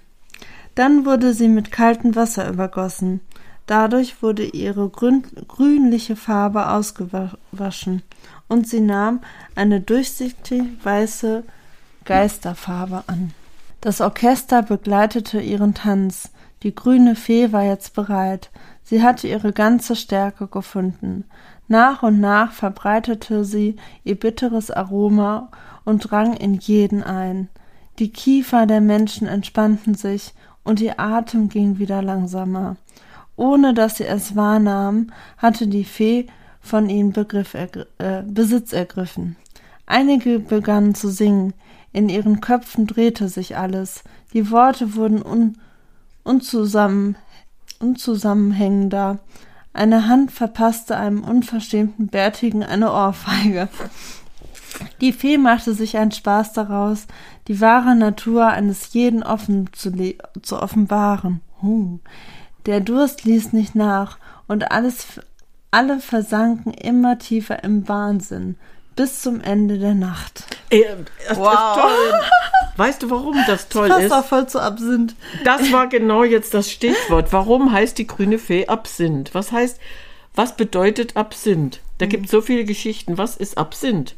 Dann 0.74 1.04
wurde 1.04 1.34
sie 1.34 1.48
mit 1.48 1.70
kaltem 1.70 2.16
Wasser 2.16 2.48
übergossen. 2.48 3.20
Dadurch 3.70 4.20
wurde 4.20 4.46
ihre 4.46 4.88
grün 4.88 5.22
grünliche 5.46 6.16
Farbe 6.16 6.70
ausgewaschen 6.70 8.02
und 8.48 8.66
sie 8.66 8.80
nahm 8.80 9.20
eine 9.54 9.80
durchsichtig 9.80 10.64
weiße 10.82 11.44
Geisterfarbe 12.04 13.04
an. 13.06 13.32
Das 13.80 14.00
Orchester 14.00 14.62
begleitete 14.62 15.40
ihren 15.40 15.74
Tanz. 15.74 16.32
Die 16.64 16.74
grüne 16.74 17.14
Fee 17.14 17.52
war 17.52 17.62
jetzt 17.62 17.94
bereit. 17.94 18.50
Sie 18.82 19.04
hatte 19.04 19.28
ihre 19.28 19.52
ganze 19.52 19.94
Stärke 19.94 20.48
gefunden. 20.48 21.22
Nach 21.68 22.02
und 22.02 22.18
nach 22.18 22.50
verbreitete 22.50 23.44
sie 23.44 23.76
ihr 24.02 24.18
bitteres 24.18 24.72
Aroma 24.72 25.48
und 25.84 26.10
drang 26.10 26.36
in 26.36 26.54
jeden 26.54 27.04
ein. 27.04 27.48
Die 28.00 28.10
Kiefer 28.10 28.66
der 28.66 28.80
Menschen 28.80 29.28
entspannten 29.28 29.94
sich 29.94 30.34
und 30.64 30.80
ihr 30.80 30.98
Atem 30.98 31.48
ging 31.48 31.78
wieder 31.78 32.02
langsamer. 32.02 32.74
Ohne 33.40 33.72
dass 33.72 33.96
sie 33.96 34.04
es 34.04 34.36
wahrnahmen, 34.36 35.12
hatte 35.38 35.66
die 35.66 35.84
Fee 35.84 36.26
von 36.60 36.90
ihnen 36.90 37.12
Begriff 37.14 37.54
ergr 37.54 37.86
äh, 37.96 38.22
Besitz 38.22 38.74
ergriffen. 38.74 39.36
Einige 39.86 40.40
begannen 40.40 40.94
zu 40.94 41.08
singen, 41.08 41.54
in 41.94 42.10
ihren 42.10 42.42
Köpfen 42.42 42.86
drehte 42.86 43.30
sich 43.30 43.56
alles, 43.56 44.04
die 44.34 44.50
Worte 44.50 44.94
wurden 44.94 45.22
un 45.22 45.56
unzusammen 46.22 47.16
unzusammenhängender. 47.78 49.20
Eine 49.72 50.06
Hand 50.06 50.32
verpasste 50.32 50.98
einem 50.98 51.24
unverschämten 51.24 52.08
Bärtigen 52.08 52.62
eine 52.62 52.92
Ohrfeige. 52.92 53.70
Die 55.00 55.14
Fee 55.14 55.38
machte 55.38 55.72
sich 55.72 55.96
einen 55.96 56.12
Spaß 56.12 56.52
daraus, 56.52 57.06
die 57.48 57.58
wahre 57.62 57.96
Natur 57.96 58.48
eines 58.48 58.92
jeden 58.92 59.22
offen 59.22 59.70
zu, 59.72 59.90
zu 60.42 60.60
offenbaren. 60.60 61.40
Huh. 61.62 62.00
Der 62.66 62.80
Durst 62.80 63.24
ließ 63.24 63.52
nicht 63.52 63.74
nach, 63.74 64.18
und 64.46 64.72
alles, 64.72 65.06
alle 65.70 66.00
versanken 66.00 66.74
immer 66.74 67.18
tiefer 67.18 67.62
im 67.62 67.88
Wahnsinn, 67.88 68.56
bis 68.96 69.22
zum 69.22 69.40
Ende 69.40 69.78
der 69.78 69.94
Nacht. 69.94 70.44
Ey, 70.70 70.84
das 71.28 71.38
wow. 71.38 71.52
ist 71.52 71.82
toll. 71.82 72.20
Weißt 72.76 73.02
du, 73.02 73.10
warum 73.10 73.36
das 73.46 73.68
toll 73.70 73.88
das 73.88 74.04
ist? 74.04 74.10
Das 74.10 74.26
voll 74.26 74.48
zu 74.48 74.60
Absinth. 74.60 75.14
Das 75.44 75.70
war 75.72 75.86
genau 75.86 76.24
jetzt 76.24 76.54
das 76.54 76.70
Stichwort. 76.70 77.32
Warum 77.32 77.72
heißt 77.72 77.98
die 77.98 78.06
grüne 78.06 78.38
Fee 78.38 78.66
Absinth? 78.66 79.34
Was 79.34 79.52
heißt, 79.52 79.78
was 80.34 80.56
bedeutet 80.56 81.16
Absinth? 81.16 81.80
Da 81.98 82.06
gibt 82.06 82.26
es 82.26 82.30
so 82.30 82.40
viele 82.40 82.64
Geschichten. 82.64 83.18
Was 83.18 83.36
ist 83.36 83.58
Absinth? 83.58 84.16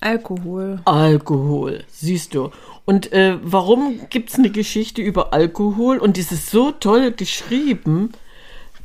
Alkohol. 0.00 0.80
Alkohol, 0.84 1.84
siehst 1.88 2.34
du. 2.34 2.50
Und 2.84 3.12
äh, 3.12 3.38
warum 3.42 4.00
gibt 4.10 4.30
es 4.30 4.36
eine 4.36 4.50
Geschichte 4.50 5.02
über 5.02 5.32
Alkohol? 5.32 5.98
Und 5.98 6.18
es 6.18 6.30
ist 6.30 6.50
so 6.50 6.70
toll 6.70 7.10
geschrieben. 7.12 8.12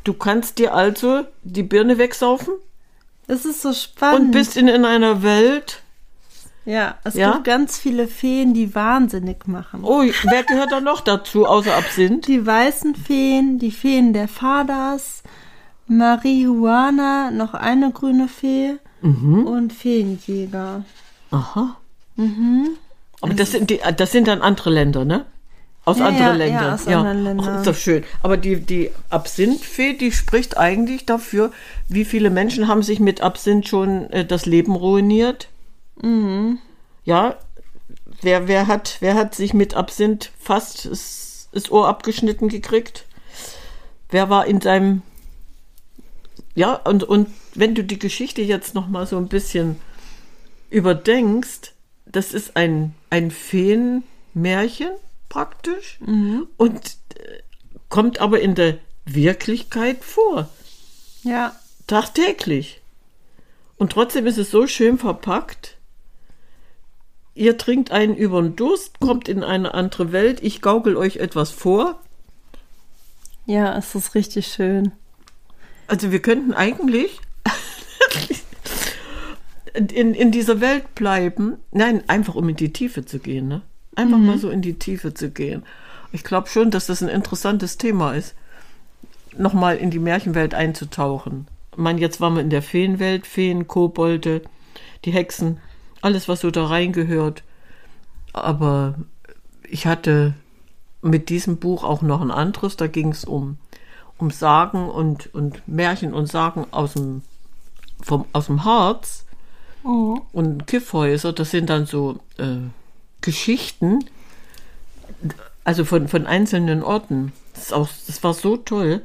Du 0.04 0.14
kannst 0.14 0.58
dir 0.58 0.74
also 0.74 1.24
die 1.44 1.64
Birne 1.64 1.98
wegsaufen. 1.98 2.54
Das 3.28 3.46
ist 3.46 3.62
so 3.62 3.74
spannend. 3.74 4.28
Und 4.28 4.32
bist 4.32 4.58
in, 4.58 4.68
in 4.68 4.86
einer 4.86 5.22
Welt. 5.22 5.84
Ja, 6.66 6.96
es 7.04 7.16
ja? 7.16 7.34
gibt 7.34 7.46
ganz 7.46 7.78
viele 7.78 8.08
Feen, 8.08 8.54
die 8.54 8.76
wahnsinnig 8.76 9.48
machen. 9.48 9.82
Oh, 9.84 10.02
wer 10.02 10.44
gehört 10.44 10.72
da 10.72 10.80
noch 10.80 11.02
dazu, 11.02 11.46
außer 11.46 11.76
Absinth? 11.76 12.28
Die 12.28 12.46
weißen 12.46 12.96
Feen, 12.96 13.58
die 13.58 13.72
Feen 13.72 14.14
der 14.14 14.28
Fadas, 14.28 15.24
Marihuana, 15.88 17.32
noch 17.32 17.56
eine 17.56 17.92
grüne 17.92 18.28
Fee 18.28 18.76
mhm. 19.02 19.46
und 19.46 19.74
Feenjäger. 19.74 20.86
Aha. 21.32 21.78
Mhm. 22.16 22.78
Aber 23.22 23.34
das 23.34 23.52
sind, 23.52 23.70
die, 23.70 23.80
das 23.98 24.12
sind 24.12 24.28
dann 24.28 24.42
andere 24.42 24.70
Länder, 24.70 25.06
ne? 25.06 25.26
Aus 25.84 25.98
ja, 25.98 26.08
anderen 26.08 26.28
ja, 26.28 26.46
Ländern. 26.46 26.64
Ja, 26.64 26.74
aus 26.74 26.86
ja. 26.86 27.00
anderen 27.00 27.24
Ländern. 27.24 27.56
Oh, 27.56 27.58
ist 27.60 27.68
doch 27.68 27.76
schön. 27.76 28.04
Aber 28.22 28.38
die, 28.38 28.60
die 28.60 28.92
Absinthfee, 29.10 29.94
die 29.94 30.12
spricht 30.12 30.58
eigentlich 30.58 31.06
dafür, 31.06 31.52
wie 31.88 32.06
viele 32.06 32.30
Menschen 32.30 32.68
haben 32.68 32.84
sich 32.84 33.00
mit 33.00 33.22
Absinth 33.22 33.68
schon 33.68 34.10
äh, 34.12 34.26
das 34.26 34.46
Leben 34.46 34.76
ruiniert. 34.76 35.48
Mhm. 36.02 36.60
Ja, 37.04 37.36
wer, 38.22 38.48
wer, 38.48 38.68
hat, 38.68 38.98
wer 39.00 39.16
hat 39.16 39.34
sich 39.34 39.54
mit 39.54 39.74
Absinth 39.74 40.32
fast 40.40 40.86
das, 40.86 41.50
das 41.52 41.72
Ohr 41.72 41.88
abgeschnitten 41.88 42.48
gekriegt? 42.48 43.06
Wer 44.10 44.30
war 44.30 44.46
in 44.46 44.62
seinem. 44.62 45.02
Ja, 46.54 46.76
und, 46.76 47.04
und 47.04 47.30
wenn 47.56 47.74
du 47.74 47.84
die 47.84 47.98
Geschichte 47.98 48.42
jetzt 48.42 48.76
noch 48.76 48.88
mal 48.88 49.08
so 49.08 49.18
ein 49.18 49.30
bisschen 49.30 49.78
überdenkst, 50.72 51.74
das 52.06 52.34
ist 52.34 52.58
ein, 52.58 52.96
ein 53.10 53.30
Feenmärchen 53.30 54.92
praktisch 55.30 56.00
mhm. 56.02 56.48
und 56.58 56.98
äh, 57.16 57.42
kommt 57.90 58.20
aber 58.20 58.40
in 58.40 58.56
der 58.56 58.80
Wirklichkeit 59.06 60.04
vor. 60.04 60.50
Ja. 61.24 61.56
Tagtäglich. 61.88 62.82
Und 63.78 63.92
trotzdem 63.92 64.28
ist 64.28 64.38
es 64.38 64.52
so 64.52 64.68
schön 64.68 64.98
verpackt. 64.98 65.78
ihr 67.34 67.58
trinkt 67.58 67.92
einen 67.92 68.16
über 68.16 68.42
den 68.42 68.56
Durst, 68.56 69.00
kommt 69.00 69.28
in 69.28 69.44
eine 69.44 69.74
andere 69.74 70.12
Welt, 70.12 70.40
ich 70.42 70.62
gaukel 70.62 70.96
euch 70.98 71.18
etwas 71.18 71.52
vor. 71.52 72.00
Ja, 73.46 73.78
es 73.78 73.96
ist 73.96 74.16
richtig 74.16 74.48
schön. 74.48 74.92
Also 75.88 76.12
wir 76.12 76.22
könnten 76.22 76.54
eigentlich 76.54 77.20
in, 79.74 80.14
in 80.14 80.32
dieser 80.32 80.62
Welt 80.62 80.96
bleiben. 80.96 81.58
Nein, 81.72 82.04
einfach 82.08 82.36
um 82.36 82.50
in 82.50 82.56
die 82.56 82.74
Tiefe 82.74 83.06
zu 83.06 83.20
gehen. 83.20 83.48
Ne? 83.48 83.62
Einfach 83.96 84.18
mal 84.18 84.38
so 84.38 84.50
in 84.50 84.62
die 84.62 84.80
Tiefe 84.80 85.14
zu 85.14 85.32
gehen. 85.32 85.64
Ich 86.12 86.24
glaube 86.24 86.48
schon, 86.50 86.72
dass 86.72 86.88
das 86.88 87.02
ein 87.02 87.10
interessantes 87.10 87.78
Thema 87.78 88.14
ist, 88.14 88.36
nochmal 89.38 89.78
in 89.78 89.92
die 89.92 90.00
Märchenwelt 90.00 90.54
einzutauchen. 90.54 91.48
Ich 91.72 91.78
meine, 91.78 92.02
jetzt 92.02 92.20
waren 92.20 92.36
wir 92.36 92.42
in 92.42 92.50
der 92.50 92.62
Feenwelt, 92.62 93.26
Feen, 93.26 93.68
Kobolde, 93.68 94.42
die 95.06 95.12
Hexen, 95.12 95.60
alles, 96.02 96.28
was 96.28 96.42
so 96.42 96.52
da 96.52 96.66
reingehört. 96.66 97.44
Aber 98.34 98.96
ich 99.70 99.88
hatte 99.88 100.34
mit 101.02 101.30
diesem 101.30 101.58
Buch 101.58 101.84
auch 101.84 102.02
noch 102.02 102.22
ein 102.22 102.32
anderes, 102.32 102.76
da 102.76 102.88
ging 102.88 103.10
es 103.10 103.24
um, 103.24 103.58
um 104.18 104.32
Sagen 104.32 104.90
und, 104.90 105.34
und 105.34 105.66
Märchen 105.68 106.14
und 106.14 106.28
Sagen 106.28 106.68
aus 106.72 106.94
dem, 106.94 107.22
vom, 108.02 108.26
aus 108.34 108.48
dem 108.48 108.66
Harz 108.66 109.26
und 109.84 110.68
Kiffhäuser, 110.68 111.34
das 111.34 111.52
sind 111.52 111.70
dann 111.70 111.86
so 111.86 112.20
äh, 112.38 112.58
Geschichten, 113.22 114.06
also 115.64 115.86
von, 115.86 116.08
von 116.08 116.26
einzelnen 116.26 116.84
Orten. 116.84 117.34
Das, 117.54 117.74
auch, 117.74 117.90
das 118.08 118.24
war 118.24 118.34
so 118.34 118.58
toll, 118.58 119.02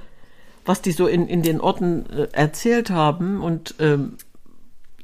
was 0.64 0.82
die 0.82 0.92
so 0.92 1.06
in, 1.06 1.28
in 1.28 1.42
den 1.42 1.60
Orten 1.60 2.08
äh, 2.10 2.28
erzählt 2.32 2.90
haben. 2.90 3.42
Und 3.42 3.74
ähm, 3.78 4.16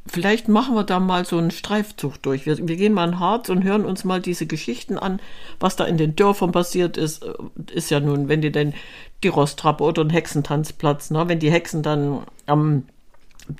vielleicht 0.06 0.48
machen 0.48 0.74
wir 0.74 0.84
da 0.84 1.00
mal 1.00 1.24
so 1.24 1.38
einen 1.38 1.50
Streifzug 1.50 2.22
durch. 2.22 2.46
Wir, 2.46 2.56
wir 2.66 2.76
gehen 2.76 2.92
mal 2.92 3.08
in 3.08 3.20
Harz 3.20 3.48
und 3.48 3.64
hören 3.64 3.84
uns 3.84 4.04
mal 4.04 4.20
diese 4.20 4.46
Geschichten 4.46 4.98
an, 4.98 5.20
was 5.60 5.76
da 5.76 5.84
in 5.84 5.98
den 5.98 6.16
Dörfern 6.16 6.52
passiert 6.52 6.96
ist. 6.96 7.22
Äh, 7.24 7.32
Ist 7.72 7.90
ja 7.90 8.00
nun, 8.00 8.28
wenn 8.28 8.42
die 8.42 8.52
denn 8.52 8.74
die 9.22 9.28
Rostrappe 9.28 9.84
oder 9.84 10.02
ein 10.02 10.10
Hexentanzplatz, 10.10 11.10
ne? 11.10 11.28
wenn 11.28 11.38
die 11.38 11.52
Hexen 11.52 11.82
dann 11.82 12.22
am 12.46 12.84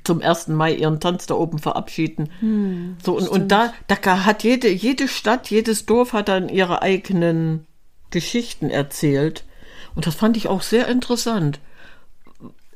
zum 0.03 0.21
1. 0.21 0.49
Mai 0.49 0.73
ihren 0.73 0.99
Tanz 0.99 1.25
da 1.25 1.35
oben 1.35 1.59
verabschieden. 1.59 2.29
so, 3.03 3.17
und, 3.17 3.27
und 3.27 3.51
da, 3.51 3.73
da 3.87 4.25
hat 4.25 4.43
jede, 4.43 4.69
jede 4.69 5.07
Stadt, 5.07 5.49
jedes 5.49 5.85
Dorf 5.85 6.13
hat 6.13 6.29
dann 6.29 6.49
ihre 6.49 6.81
eigenen 6.81 7.65
Geschichten 8.11 8.69
erzählt. 8.69 9.43
Und 9.95 10.07
das 10.07 10.15
fand 10.15 10.37
ich 10.37 10.47
auch 10.47 10.61
sehr 10.61 10.87
interessant. 10.87 11.59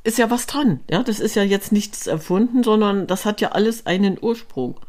Ist 0.03 0.17
ja 0.17 0.29
was 0.29 0.47
dran, 0.47 0.81
ja. 0.89 1.03
Das 1.03 1.19
ist 1.19 1.35
ja 1.35 1.43
jetzt 1.43 1.71
nichts 1.71 2.07
erfunden, 2.07 2.63
sondern 2.63 3.07
das 3.07 3.25
hat 3.25 3.41
ja 3.41 3.49
alles 3.49 3.85
einen 3.85 4.17
Ursprung. 4.21 4.79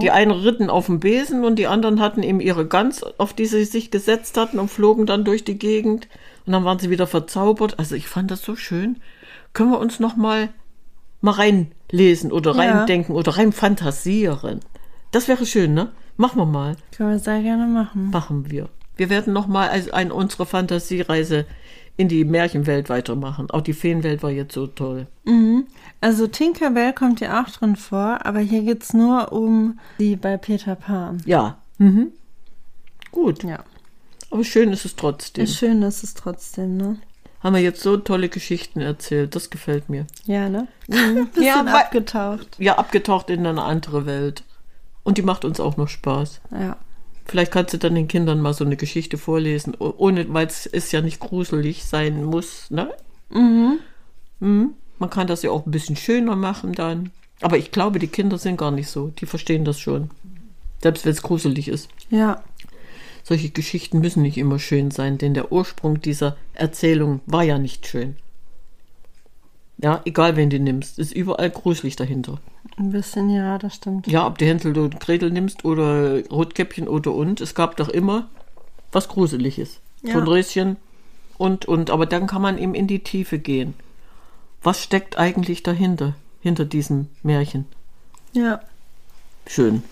Die 0.00 0.12
einen 0.12 0.30
ritten 0.30 0.70
auf 0.70 0.86
dem 0.86 1.00
Besen 1.00 1.44
und 1.44 1.56
die 1.56 1.66
anderen 1.66 2.00
hatten 2.00 2.22
eben 2.22 2.38
ihre 2.38 2.64
Gans, 2.64 3.02
auf 3.02 3.32
die 3.32 3.46
sie 3.46 3.64
sich 3.64 3.90
gesetzt 3.90 4.36
hatten 4.36 4.60
und 4.60 4.70
flogen 4.70 5.04
dann 5.04 5.24
durch 5.24 5.42
die 5.42 5.58
Gegend. 5.58 6.06
Und 6.46 6.52
dann 6.52 6.64
waren 6.64 6.78
sie 6.78 6.90
wieder 6.90 7.08
verzaubert. 7.08 7.80
Also 7.80 7.96
ich 7.96 8.06
fand 8.06 8.30
das 8.30 8.42
so 8.42 8.54
schön. 8.54 9.00
Können 9.52 9.72
wir 9.72 9.80
uns 9.80 9.98
noch 9.98 10.14
mal 10.14 10.50
mal 11.24 11.32
reinlesen 11.32 12.30
oder 12.32 12.52
Ja. 12.54 12.58
reindenken 12.58 13.14
oder 13.14 13.36
rein 13.36 13.52
fantasieren? 13.52 14.60
Das 15.10 15.26
wäre 15.28 15.46
schön, 15.46 15.74
ne? 15.74 15.92
Machen 16.16 16.38
wir 16.38 16.46
mal. 16.46 16.76
Können 16.96 17.10
wir 17.10 17.18
sehr 17.18 17.42
gerne 17.42 17.66
machen. 17.66 18.10
Machen 18.10 18.50
wir. 18.50 18.68
Wir 18.96 19.10
werden 19.10 19.32
noch 19.32 19.46
mal 19.48 19.68
also 19.68 19.90
ein, 19.92 20.12
unsere 20.12 20.46
Fantasiereise 20.46 21.46
in 21.96 22.08
die 22.08 22.24
Märchenwelt 22.24 22.88
weitermachen. 22.88 23.50
Auch 23.50 23.60
die 23.62 23.72
Feenwelt 23.72 24.22
war 24.22 24.30
jetzt 24.30 24.54
so 24.54 24.66
toll. 24.66 25.06
Also 26.00 26.26
Tinkerbell 26.26 26.92
kommt 26.92 27.20
ja 27.20 27.42
auch 27.42 27.50
drin 27.50 27.76
vor, 27.76 28.24
aber 28.24 28.40
hier 28.40 28.62
geht's 28.62 28.92
nur 28.92 29.32
um 29.32 29.78
die 29.98 30.16
bei 30.16 30.36
Peter 30.36 30.74
Pan. 30.76 31.22
Ja. 31.24 31.58
Mhm. 31.78 32.08
Gut. 33.12 33.44
Ja. 33.44 33.64
Aber 34.30 34.44
schön 34.44 34.72
ist 34.72 34.84
es 34.84 34.96
trotzdem. 34.96 35.46
Schön, 35.46 35.82
ist 35.82 36.02
es 36.02 36.14
trotzdem, 36.14 36.76
ne? 36.76 36.98
Haben 37.44 37.54
wir 37.56 37.62
jetzt 37.62 37.82
so 37.82 37.98
tolle 37.98 38.30
Geschichten 38.30 38.80
erzählt. 38.80 39.36
Das 39.36 39.50
gefällt 39.50 39.90
mir. 39.90 40.06
Ja, 40.24 40.48
ne? 40.48 40.66
Bisschen 40.86 41.42
Ja, 41.42 41.60
abgetaucht. 41.60 42.56
Ja, 42.58 42.78
abgetaucht 42.78 43.28
in 43.28 43.46
eine 43.46 43.62
andere 43.62 44.06
Welt. 44.06 44.44
Und 45.02 45.18
die 45.18 45.22
macht 45.22 45.44
uns 45.44 45.60
auch 45.60 45.76
noch 45.76 45.88
Spaß. 45.88 46.40
Ja. 46.50 46.78
Vielleicht 47.26 47.52
kannst 47.52 47.74
du 47.74 47.78
dann 47.78 47.94
den 47.94 48.08
Kindern 48.08 48.40
mal 48.40 48.54
so 48.54 48.64
eine 48.64 48.76
Geschichte 48.76 49.18
vorlesen, 49.18 49.74
ohne, 49.78 50.32
weil 50.32 50.46
es 50.46 50.90
ja 50.90 51.02
nicht 51.02 51.20
gruselig 51.20 51.84
sein 51.84 52.24
muss, 52.24 52.70
ne? 52.70 52.90
Mhm. 53.28 53.78
Man 54.98 55.10
kann 55.10 55.26
das 55.26 55.42
ja 55.42 55.50
auch 55.50 55.66
ein 55.66 55.70
bisschen 55.70 55.96
schöner 55.96 56.36
machen 56.36 56.72
dann. 56.72 57.10
Aber 57.42 57.58
ich 57.58 57.70
glaube, 57.70 57.98
die 57.98 58.08
Kinder 58.08 58.38
sind 58.38 58.56
gar 58.56 58.70
nicht 58.70 58.88
so. 58.88 59.08
Die 59.08 59.26
verstehen 59.26 59.66
das 59.66 59.78
schon. 59.78 60.10
Selbst 60.82 61.04
wenn 61.04 61.12
es 61.12 61.22
gruselig 61.22 61.68
ist. 61.68 61.88
Ja. 62.08 62.42
Solche 63.24 63.48
Geschichten 63.48 64.00
müssen 64.00 64.22
nicht 64.22 64.36
immer 64.36 64.58
schön 64.58 64.90
sein, 64.90 65.16
denn 65.16 65.32
der 65.32 65.50
Ursprung 65.50 66.00
dieser 66.00 66.36
Erzählung 66.52 67.20
war 67.24 67.42
ja 67.42 67.58
nicht 67.58 67.86
schön. 67.86 68.16
Ja, 69.78 70.02
egal 70.04 70.36
wen 70.36 70.50
du 70.50 70.60
nimmst, 70.60 70.98
ist 70.98 71.12
überall 71.12 71.50
gruselig 71.50 71.96
dahinter. 71.96 72.38
Ein 72.76 72.90
bisschen, 72.90 73.30
ja, 73.30 73.58
das 73.58 73.74
stimmt. 73.76 74.06
Ja, 74.06 74.26
ob 74.26 74.38
du 74.38 74.44
Hänsel 74.44 74.76
und 74.78 75.00
Gretel 75.00 75.30
nimmst 75.30 75.64
oder 75.64 76.24
Rotkäppchen 76.28 76.86
oder 76.86 77.12
und, 77.12 77.40
es 77.40 77.54
gab 77.54 77.76
doch 77.78 77.88
immer 77.88 78.28
was 78.92 79.08
Gruseliges. 79.08 79.80
Ja. 80.02 80.12
So 80.12 80.18
ein 80.20 80.26
Röschen 80.26 80.76
und, 81.38 81.64
und, 81.64 81.90
aber 81.90 82.06
dann 82.06 82.26
kann 82.26 82.42
man 82.42 82.58
eben 82.58 82.74
in 82.74 82.86
die 82.86 83.00
Tiefe 83.00 83.38
gehen. 83.38 83.74
Was 84.62 84.82
steckt 84.82 85.18
eigentlich 85.18 85.62
dahinter, 85.62 86.14
hinter 86.40 86.64
diesem 86.66 87.08
Märchen? 87.22 87.64
Ja. 88.32 88.60
Schön. 89.46 89.82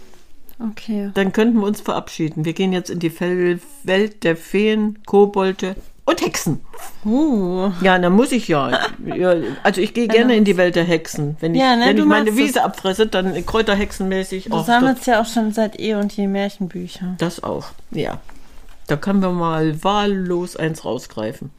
Okay. 0.58 1.10
Dann 1.14 1.32
könnten 1.32 1.58
wir 1.60 1.66
uns 1.66 1.80
verabschieden. 1.80 2.44
Wir 2.44 2.52
gehen 2.52 2.72
jetzt 2.72 2.90
in 2.90 2.98
die 2.98 3.10
Fel- 3.10 3.60
Welt 3.82 4.24
der 4.24 4.36
Feen, 4.36 4.98
Kobolde 5.06 5.74
und 6.04 6.20
Hexen. 6.20 6.60
Uh. 7.04 7.70
Ja, 7.80 7.98
dann 7.98 8.12
muss 8.12 8.32
ich 8.32 8.48
ja. 8.48 8.78
ja 9.04 9.34
also 9.62 9.80
ich 9.80 9.94
gehe 9.94 10.08
gerne 10.08 10.34
in 10.36 10.44
die 10.44 10.56
Welt 10.56 10.74
der 10.76 10.84
Hexen. 10.84 11.36
Wenn 11.40 11.54
ich, 11.54 11.60
Ja, 11.60 11.76
ne, 11.76 11.86
wenn 11.86 11.96
du 11.96 12.02
ich 12.02 12.08
meine 12.08 12.30
machst 12.30 12.38
das. 12.38 12.46
Wiese 12.46 12.64
abfresse, 12.64 13.06
dann 13.06 13.46
kräuterhexenmäßig. 13.46 14.44
Du 14.46 14.52
auch 14.54 14.66
sammelst 14.66 15.06
ja 15.06 15.20
auch 15.20 15.26
schon 15.26 15.52
seit 15.52 15.78
eh 15.78 15.94
und 15.94 16.12
je 16.16 16.26
Märchenbücher. 16.26 17.14
Das 17.18 17.42
auch, 17.42 17.66
ja. 17.90 18.20
Da 18.88 18.96
können 18.96 19.20
wir 19.20 19.30
mal 19.30 19.82
wahllos 19.84 20.56
eins 20.56 20.84
rausgreifen. 20.84 21.50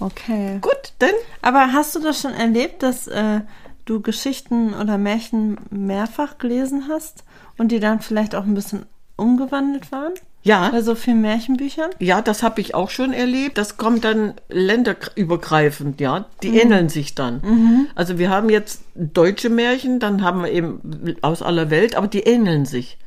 Okay. 0.00 0.58
Gut, 0.60 0.92
denn 1.00 1.14
Aber 1.42 1.72
hast 1.72 1.94
du 1.94 2.00
das 2.00 2.20
schon 2.20 2.32
erlebt, 2.32 2.82
dass 2.82 3.08
äh, 3.08 3.40
du 3.88 4.00
Geschichten 4.00 4.74
oder 4.74 4.98
Märchen 4.98 5.58
mehrfach 5.70 6.38
gelesen 6.38 6.84
hast 6.88 7.24
und 7.56 7.72
die 7.72 7.80
dann 7.80 8.00
vielleicht 8.00 8.34
auch 8.34 8.44
ein 8.44 8.54
bisschen 8.54 8.86
umgewandelt 9.16 9.90
waren? 9.92 10.12
ja, 10.42 10.68
Bei 10.70 10.80
so 10.82 10.94
vielen 10.94 11.20
Märchenbüchern? 11.20 11.90
ja, 11.98 12.22
das 12.22 12.42
habe 12.42 12.60
ich 12.60 12.74
auch 12.74 12.90
schon 12.90 13.12
erlebt. 13.12 13.58
Das 13.58 13.76
kommt 13.76 14.04
dann 14.04 14.34
länderübergreifend, 14.48 16.00
ja. 16.00 16.26
Die 16.42 16.56
ähneln 16.56 16.88
sich 16.88 17.14
dann. 17.14 17.88
Also 17.94 18.18
wir 18.18 18.30
haben 18.30 18.48
jetzt 18.48 18.82
deutsche 18.94 19.50
Märchen, 19.50 19.98
dann 20.00 20.22
haben 20.22 20.42
wir 20.42 20.52
eben 20.52 20.80
aus 21.22 21.42
aller 21.42 21.70
Welt, 21.70 21.96
aber 21.96 22.06
die 22.08 22.20
ähneln 22.20 22.64
sich. 22.66 22.98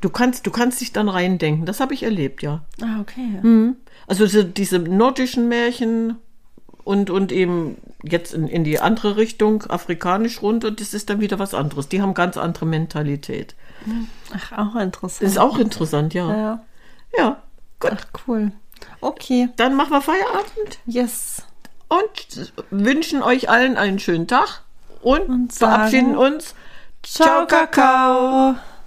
Du 0.00 0.10
kannst, 0.10 0.46
du 0.46 0.50
kannst 0.50 0.80
dich 0.80 0.92
dann 0.92 1.08
reindenken. 1.08 1.64
Das 1.64 1.78
habe 1.80 1.94
ich 1.94 2.02
erlebt, 2.02 2.42
ja. 2.42 2.62
Ah, 2.82 3.00
okay. 3.00 3.72
Also 4.06 4.26
so 4.26 4.42
diese 4.42 4.78
nordischen 4.80 5.48
Märchen 5.48 6.16
und, 6.84 7.08
und 7.10 7.30
eben 7.30 7.76
jetzt 8.02 8.34
in, 8.34 8.48
in 8.48 8.64
die 8.64 8.80
andere 8.80 9.16
Richtung, 9.16 9.64
afrikanisch 9.68 10.42
runter, 10.42 10.70
das 10.70 10.94
ist 10.94 11.10
dann 11.10 11.20
wieder 11.20 11.38
was 11.38 11.54
anderes. 11.54 11.88
Die 11.88 12.02
haben 12.02 12.14
ganz 12.14 12.36
andere 12.36 12.66
Mentalität. 12.66 13.54
Ach, 14.34 14.52
auch 14.58 14.76
interessant. 14.76 15.30
Ist 15.30 15.38
auch 15.38 15.58
interessant, 15.58 16.14
ja. 16.14 16.36
ja. 16.36 16.64
Ja, 17.16 17.42
gut. 17.80 17.92
Ach, 17.94 18.06
cool. 18.26 18.52
Okay. 19.00 19.48
Dann 19.56 19.74
machen 19.74 19.92
wir 19.92 20.00
Feierabend 20.00 20.78
Yes. 20.86 21.42
und 21.88 22.52
wünschen 22.70 23.22
euch 23.22 23.48
allen 23.48 23.76
einen 23.76 23.98
schönen 23.98 24.26
Tag 24.26 24.62
und, 25.02 25.28
Und 25.28 25.52
verabschieden 25.52 26.16
uns. 26.16 26.54
Ciao, 27.02 27.46
Kakao. 27.46 28.54